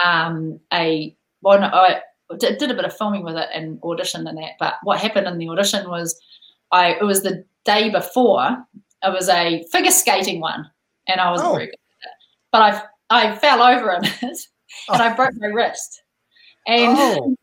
[0.02, 1.62] um, a one.
[1.64, 2.00] I
[2.38, 4.52] did, did a bit of filming with it and auditioned in that.
[4.58, 6.18] But what happened in the audition was,
[6.72, 8.56] I it was the day before.
[9.02, 10.70] It was a figure skating one,
[11.08, 11.52] and I was Oh.
[11.52, 11.74] very good.
[12.52, 14.38] But I I fell over in it,
[14.88, 14.94] oh.
[14.94, 16.02] and I broke my wrist.
[16.66, 17.34] And oh,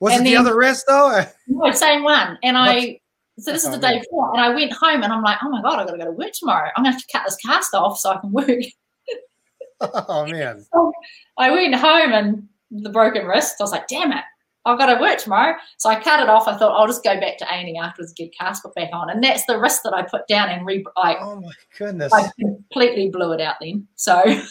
[0.00, 1.24] was and it the other wrist though?
[1.48, 2.38] no, same one.
[2.42, 3.00] And I,
[3.38, 5.48] so this is the Oh, day before, and I went home and I'm like, oh
[5.48, 6.70] my God, I've got to go to work tomorrow.
[6.76, 8.48] I'm going to have to cut this cast off so I can work.
[9.80, 10.64] oh man,
[11.38, 14.24] I went home and the broken wrist, I was like, damn it,
[14.66, 15.56] I've got to work tomorrow.
[15.76, 16.48] So I cut it off.
[16.48, 19.10] I thought I'll just go back to A&E afterwards, get cast put back on.
[19.10, 22.12] And that's the risk that I put down and re- like, oh my goodness.
[22.12, 23.86] I completely blew it out then.
[23.96, 24.22] So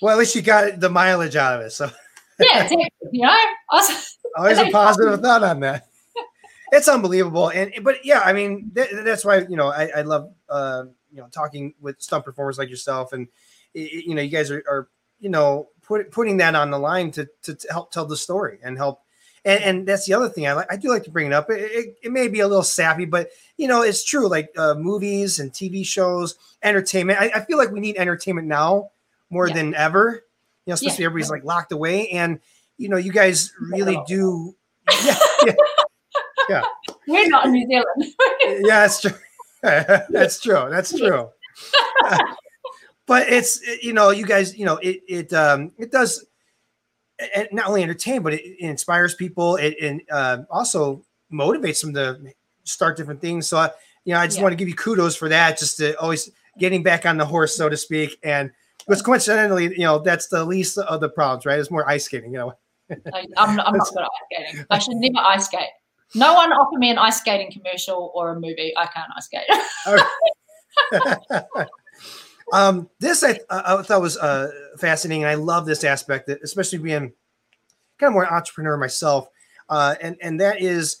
[0.00, 1.70] Well, at least you got the mileage out of it.
[1.70, 1.90] So
[2.38, 2.88] yeah, exactly.
[3.12, 5.86] You know, I was, always a positive thought on that.
[6.72, 10.84] It's unbelievable, and but yeah, I mean that's why you know I, I love uh,
[11.12, 13.28] you know talking with stunt performers like yourself, and
[13.72, 14.88] you know you guys are, are
[15.20, 18.76] you know put, putting that on the line to, to, help tell the story and
[18.76, 19.00] help
[19.46, 20.66] and, and that's the other thing I like.
[20.70, 21.48] I do like to bring it up.
[21.50, 24.28] It, it, it may be a little sappy, but you know, it's true.
[24.28, 26.34] Like uh, movies and TV shows,
[26.64, 27.20] entertainment.
[27.20, 28.90] I, I, feel like we need entertainment now
[29.30, 29.54] more yeah.
[29.54, 30.24] than ever.
[30.66, 31.06] You know, especially yeah.
[31.06, 32.40] everybody's like locked away, and
[32.76, 34.54] you know, you guys really do.
[35.04, 35.54] Yeah, yeah,
[36.48, 36.62] yeah.
[37.08, 38.14] We're not in New Zealand.
[38.64, 39.10] yeah, that's true.
[39.62, 40.66] that's true.
[40.70, 41.28] That's true.
[43.06, 46.24] but it's you know, you guys, you know, it it um it does
[47.18, 49.56] and not only entertain, but it, it inspires people.
[49.56, 52.34] It and uh, also motivates them to
[52.64, 53.46] start different things.
[53.46, 53.70] So, I,
[54.04, 54.44] you know, I just yeah.
[54.44, 55.58] want to give you kudos for that.
[55.58, 58.18] Just to always getting back on the horse, so to speak.
[58.22, 58.50] And
[58.86, 61.58] but coincidentally, you know, that's the least of the problems, right?
[61.58, 62.32] It's more ice skating.
[62.32, 62.54] You know,
[63.14, 64.66] I, I'm, I'm not good at ice skating.
[64.70, 65.68] I should never ice skate.
[66.14, 68.72] No one offer me an ice skating commercial or a movie.
[68.76, 69.42] I can't ice skate.
[72.52, 75.24] Um, this I, I thought was uh, fascinating.
[75.24, 77.12] I love this aspect, especially being
[77.98, 79.28] kind of more entrepreneur myself,
[79.68, 80.98] uh, and and that is,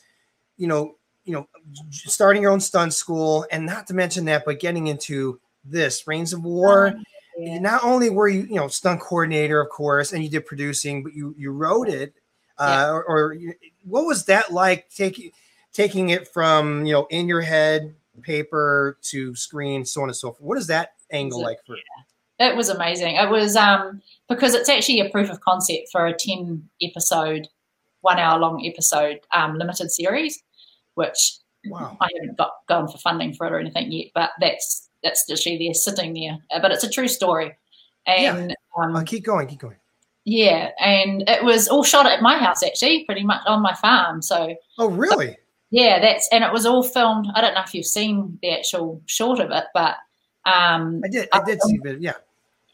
[0.56, 1.48] you know, you know,
[1.90, 6.32] starting your own stunt school, and not to mention that, but getting into this Reigns
[6.32, 6.94] of War.
[6.96, 7.02] Oh,
[7.38, 7.58] yeah.
[7.58, 11.14] Not only were you, you know, stunt coordinator, of course, and you did producing, but
[11.14, 12.14] you you wrote it.
[12.58, 12.90] Uh, yeah.
[12.90, 13.36] or, or
[13.84, 15.30] what was that like taking
[15.76, 20.28] taking it from you know in your head paper to screen so on and so
[20.28, 22.48] forth what is that angle like for yeah.
[22.50, 23.16] it was amazing.
[23.16, 27.48] It was um because it's actually a proof of concept for a 10 episode
[28.00, 30.40] one hour long episode um, limited series
[30.94, 31.96] which wow.
[32.00, 35.58] i haven't got gone for funding for it or anything yet but that's that's literally
[35.58, 36.38] there sitting there.
[36.50, 37.56] Uh, but it's a true story.
[38.06, 38.84] And yeah.
[38.84, 39.76] um, keep going keep going.
[40.24, 40.70] Yeah.
[40.80, 44.22] And it was all shot at my house actually pretty much on my farm.
[44.22, 45.36] So oh really?
[45.70, 49.02] Yeah that's and it was all filmed i don't know if you've seen the actual
[49.06, 49.96] short of it but
[50.46, 51.28] um, I did.
[51.32, 52.00] I did I filmed, see it.
[52.00, 52.14] Yeah.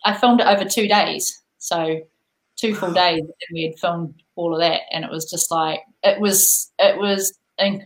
[0.04, 2.00] I filmed it over two days, so
[2.56, 5.80] two full days, and we had filmed all of that, and it was just like
[6.04, 6.70] it was.
[6.78, 7.36] It was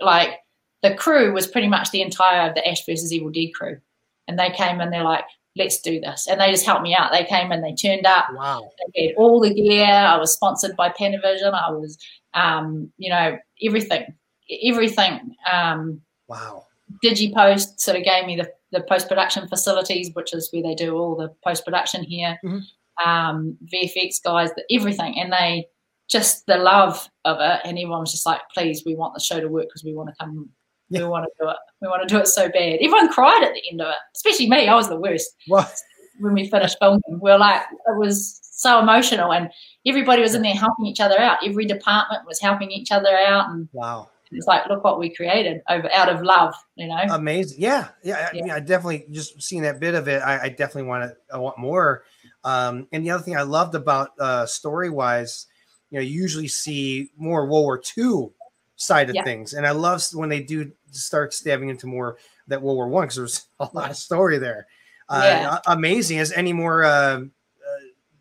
[0.01, 0.41] like
[0.83, 3.79] the crew was pretty much the entire of the Ash versus Evil Dead crew,
[4.27, 5.25] and they came and they're like,
[5.57, 7.13] "Let's do this," and they just helped me out.
[7.13, 8.27] They came and they turned up.
[8.35, 8.69] Wow.
[8.95, 9.87] They had all the gear.
[9.87, 11.55] I was sponsored by Panavision.
[11.55, 11.97] I was,
[12.35, 14.15] um, you know, everything,
[14.65, 15.37] everything.
[15.51, 16.65] Um, wow.
[17.05, 20.97] DigiPost sort of gave me the the post production facilities, which is where they do
[20.97, 23.09] all the post production here, mm-hmm.
[23.09, 25.67] um, VFX guys, the, everything, and they
[26.09, 29.41] just the love of it, and everyone was just like, "Please, we want the show
[29.41, 30.49] to work because we want to come,
[30.89, 31.03] yeah.
[31.03, 33.55] we want to do it, we want to do it so bad." Everyone cried at
[33.55, 34.69] the end of it, especially me.
[34.69, 35.35] I was the worst.
[35.47, 35.73] What?
[36.19, 39.51] When we finished filming, we are like, it was so emotional, and
[39.87, 41.47] everybody was in there helping each other out.
[41.47, 45.61] Every department was helping each other out, and wow it's like look what we created
[45.69, 46.97] over out of love you know?
[47.11, 47.61] Amazing.
[47.61, 47.89] Yeah.
[48.03, 48.29] Yeah, yeah.
[48.29, 51.17] I, mean, I definitely just seeing that bit of it i, I definitely want to
[51.35, 52.05] i want more.
[52.45, 55.47] Um, and the other thing i loved about uh, story wise
[55.91, 58.29] you know you usually see more world war ii
[58.77, 59.25] side of yeah.
[59.25, 59.55] things.
[59.55, 62.19] And i love when they do start stabbing into more
[62.49, 64.67] that world war one because there's a lot of story there.
[65.09, 65.59] Uh, yeah.
[65.67, 66.19] amazing.
[66.19, 67.21] Is any more uh,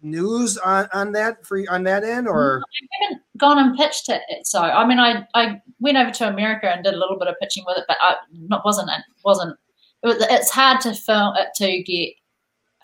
[0.01, 2.61] news on, on that for on that end or?
[2.61, 4.21] I haven't gone and pitched it.
[4.43, 7.35] So I mean I I went over to America and did a little bit of
[7.41, 9.57] pitching with it but I not wasn't it wasn't
[10.03, 12.13] it was, it's hard to film it to get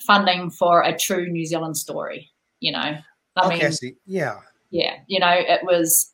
[0.01, 2.97] funding for a true New Zealand story you know?
[3.37, 3.95] I okay, mean see.
[4.05, 4.39] yeah.
[4.71, 6.11] yeah you know it was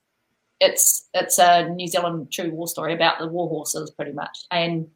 [0.59, 4.45] it's it's a New Zealand true war story about the war horses pretty much.
[4.51, 4.87] And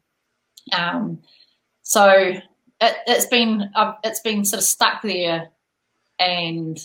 [0.72, 1.20] um
[1.82, 2.08] so
[2.80, 5.50] it, has been uh, it's been sort of stuck there
[6.18, 6.78] and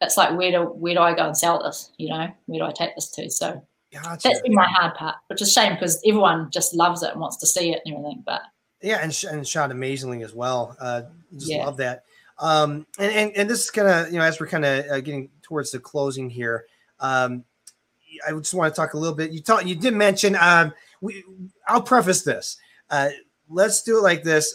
[0.00, 1.90] it's like where do where do I go and sell this?
[1.98, 3.30] You know, where do I take this to?
[3.30, 4.28] So gotcha.
[4.28, 7.20] that's been my hard part, which is a shame because everyone just loves it and
[7.20, 8.22] wants to see it and everything.
[8.24, 8.42] But
[8.82, 10.76] yeah, and, and shot amazingly as well.
[10.80, 11.02] Uh,
[11.34, 11.64] just yeah.
[11.64, 12.04] love that.
[12.38, 15.00] Um, and, and and this is kind of you know as we're kind of uh,
[15.00, 16.64] getting towards the closing here.
[16.98, 17.44] Um,
[18.26, 19.30] I just want to talk a little bit.
[19.30, 20.36] You talked, you did mention.
[20.40, 21.24] Um, we,
[21.68, 22.56] I'll preface this.
[22.90, 23.10] Uh,
[23.48, 24.54] let's do it like this.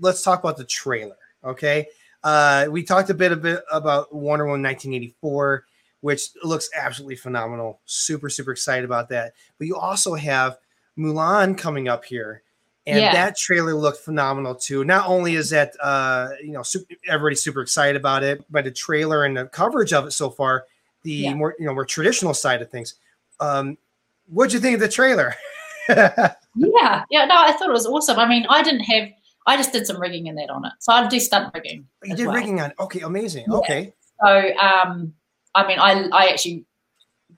[0.00, 1.16] Let's talk about the trailer.
[1.44, 1.86] Okay.
[2.26, 5.64] Uh, we talked a bit a bit about Wonder Woman 1984,
[6.00, 7.80] which looks absolutely phenomenal.
[7.84, 9.34] Super super excited about that.
[9.58, 10.58] But you also have
[10.98, 12.42] Mulan coming up here,
[12.84, 13.12] and yeah.
[13.12, 14.82] that trailer looked phenomenal too.
[14.82, 18.72] Not only is that uh, you know super, everybody's super excited about it, but the
[18.72, 20.64] trailer and the coverage of it so far,
[21.04, 21.34] the yeah.
[21.34, 22.96] more you know more traditional side of things.
[23.38, 23.78] Um,
[24.26, 25.36] what'd you think of the trailer?
[25.88, 28.18] yeah, yeah, no, I thought it was awesome.
[28.18, 29.10] I mean, I didn't have
[29.46, 30.72] I just did some rigging in that on it.
[30.80, 31.86] So I do stunt rigging.
[32.04, 32.36] You did well.
[32.36, 33.46] rigging on okay, amazing.
[33.48, 33.56] Yeah.
[33.58, 33.94] Okay.
[34.24, 35.12] So um
[35.54, 36.64] I mean I I actually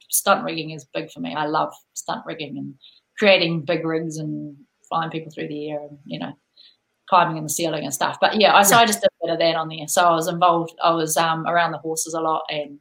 [0.09, 1.35] stunt rigging is big for me.
[1.35, 2.75] I love stunt rigging and
[3.19, 4.57] creating big rigs and
[4.89, 6.33] flying people through the air and you know
[7.09, 8.19] climbing in the ceiling and stuff.
[8.21, 9.89] But yeah, I, so I just did a bit of that on there.
[9.89, 10.75] So I was involved.
[10.83, 12.79] I was um, around the horses a lot and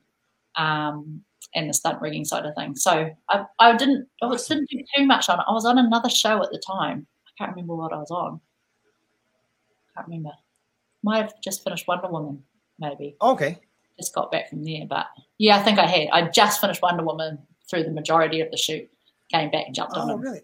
[0.56, 1.22] um,
[1.56, 2.84] and the stunt rigging side of things.
[2.84, 5.46] So I, I didn't I was, didn't do too much on it.
[5.48, 7.08] I was on another show at the time.
[7.26, 8.42] I can't remember what I was on.
[9.98, 10.32] Can't remember.
[11.04, 12.44] Might have just finished Wonder Woman,
[12.80, 13.16] maybe.
[13.22, 13.60] Okay.
[14.00, 16.10] Just got back from there, but yeah, I think I had.
[16.12, 17.40] I just finished Wonder Woman
[17.70, 18.90] through the majority of the shoot.
[19.32, 20.16] Came back and jumped oh, on it.
[20.16, 20.42] Really?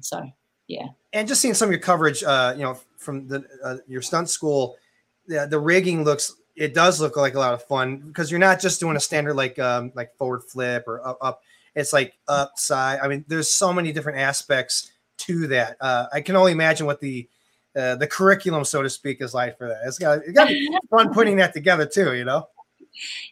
[0.00, 0.30] So
[0.68, 0.86] yeah.
[1.12, 4.30] And just seeing some of your coverage, uh, you know, from the uh, your stunt
[4.30, 4.76] school,
[5.26, 8.60] the, the rigging looks it does look like a lot of fun because you're not
[8.60, 11.42] just doing a standard like um like forward flip or up, up.
[11.74, 13.00] It's like upside.
[13.00, 15.76] I mean, there's so many different aspects to that.
[15.80, 17.28] Uh, I can only imagine what the
[17.76, 19.80] uh, the curriculum, so to speak, is like for that.
[19.86, 22.14] It's got it's got to be fun putting that together too.
[22.14, 22.46] You know.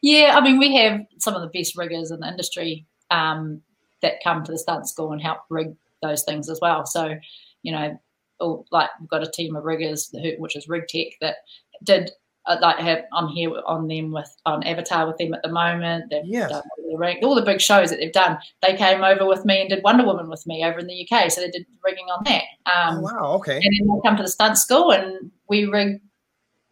[0.03, 3.61] Yeah, I mean, we have some of the best riggers in the industry um,
[4.03, 6.87] that come to the stunt school and help rig those things as well.
[6.87, 7.19] So,
[7.63, 7.99] you know,
[8.39, 11.37] all, like we've got a team of riggers, who, which is Rig Tech, that
[11.85, 12.11] did
[12.47, 16.11] like have I'm here on them with on Avatar with them at the moment.
[16.11, 16.51] They've yes.
[16.51, 18.39] done all the, all the big shows that they've done.
[18.63, 21.31] They came over with me and did Wonder Woman with me over in the UK,
[21.31, 22.43] so they did rigging on that.
[22.67, 23.57] Um, oh, wow, okay.
[23.57, 26.01] And then they come to the stunt school and we rig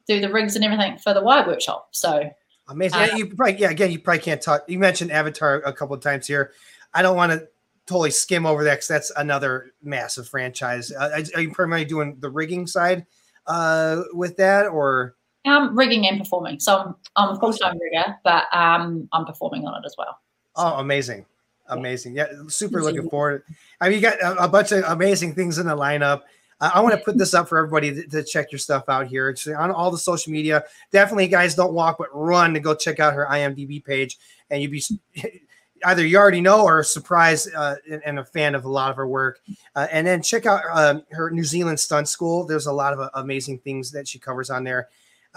[0.07, 1.89] do the rigs and everything for the wire workshop.
[1.93, 2.31] So
[2.69, 2.99] amazing.
[2.99, 4.65] yeah, you probably yeah again you probably can't talk.
[4.69, 6.53] You mentioned Avatar a couple of times here.
[6.95, 7.47] I don't want to
[7.87, 10.91] totally skim over that because that's another massive franchise.
[10.93, 13.07] Uh, are you primarily doing the rigging side
[13.47, 15.15] uh, with that, or
[15.49, 16.61] um, rigging and performing.
[16.61, 20.19] So I'm, I'm a full time rigger, but um, I'm performing on it as well.
[20.57, 21.25] Oh, amazing.
[21.69, 22.15] Amazing.
[22.15, 23.45] Yeah, super looking forward.
[23.81, 26.23] I mean, you got a, a bunch of amazing things in the lineup.
[26.61, 29.07] Uh, I want to put this up for everybody to, to, check your stuff out
[29.07, 29.29] here.
[29.29, 30.65] It's on all the social media.
[30.91, 34.19] Definitely, guys, don't walk, but run to go check out her IMDb page.
[34.51, 34.83] And you'd be
[35.85, 39.07] either you already know or surprised uh, and, a fan of a lot of her
[39.07, 39.41] work.
[39.77, 42.45] Uh, and then check out um, her New Zealand stunt school.
[42.45, 44.89] There's a lot of uh, amazing things that she covers on there.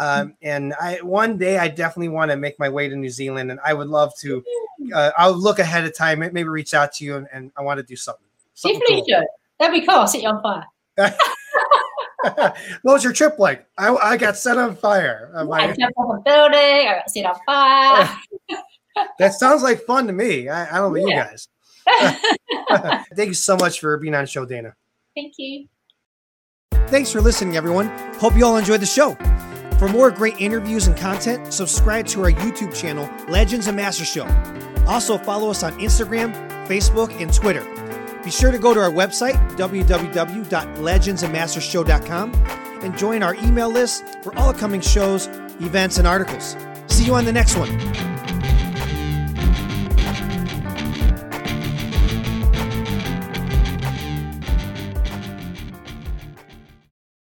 [0.01, 3.51] Um, and I one day I definitely want to make my way to New Zealand,
[3.51, 4.43] and I would love to.
[4.95, 7.77] Uh, I'll look ahead of time, maybe reach out to you, and, and I want
[7.77, 8.25] to do something.
[8.55, 9.27] something Definitely cool.
[9.59, 9.95] That'd be cool.
[9.95, 10.65] I'll set you on fire.
[12.81, 13.67] what was your trip like?
[13.77, 15.31] I, I got set on fire.
[15.35, 15.67] I my...
[15.67, 16.87] jumped off a building.
[16.87, 18.17] I got set on fire.
[19.19, 20.49] that sounds like fun to me.
[20.49, 21.29] I, I don't know yeah.
[21.85, 22.07] you
[22.75, 23.05] guys.
[23.15, 24.73] Thank you so much for being on the show, Dayna.
[25.15, 25.67] Thank you.
[26.87, 27.87] Thanks for listening, everyone.
[28.15, 29.15] Hope you all enjoyed the show.
[29.82, 34.27] For more great interviews and content, subscribe to our YouTube channel, Legends and Master Show.
[34.86, 36.36] Also, follow us on Instagram,
[36.67, 37.65] Facebook, and Twitter.
[38.23, 42.34] Be sure to go to our website, www.legendsandmastershow.com,
[42.84, 45.25] and join our email list for all upcoming shows,
[45.59, 46.55] events, and articles.
[46.86, 47.75] See you on the next one.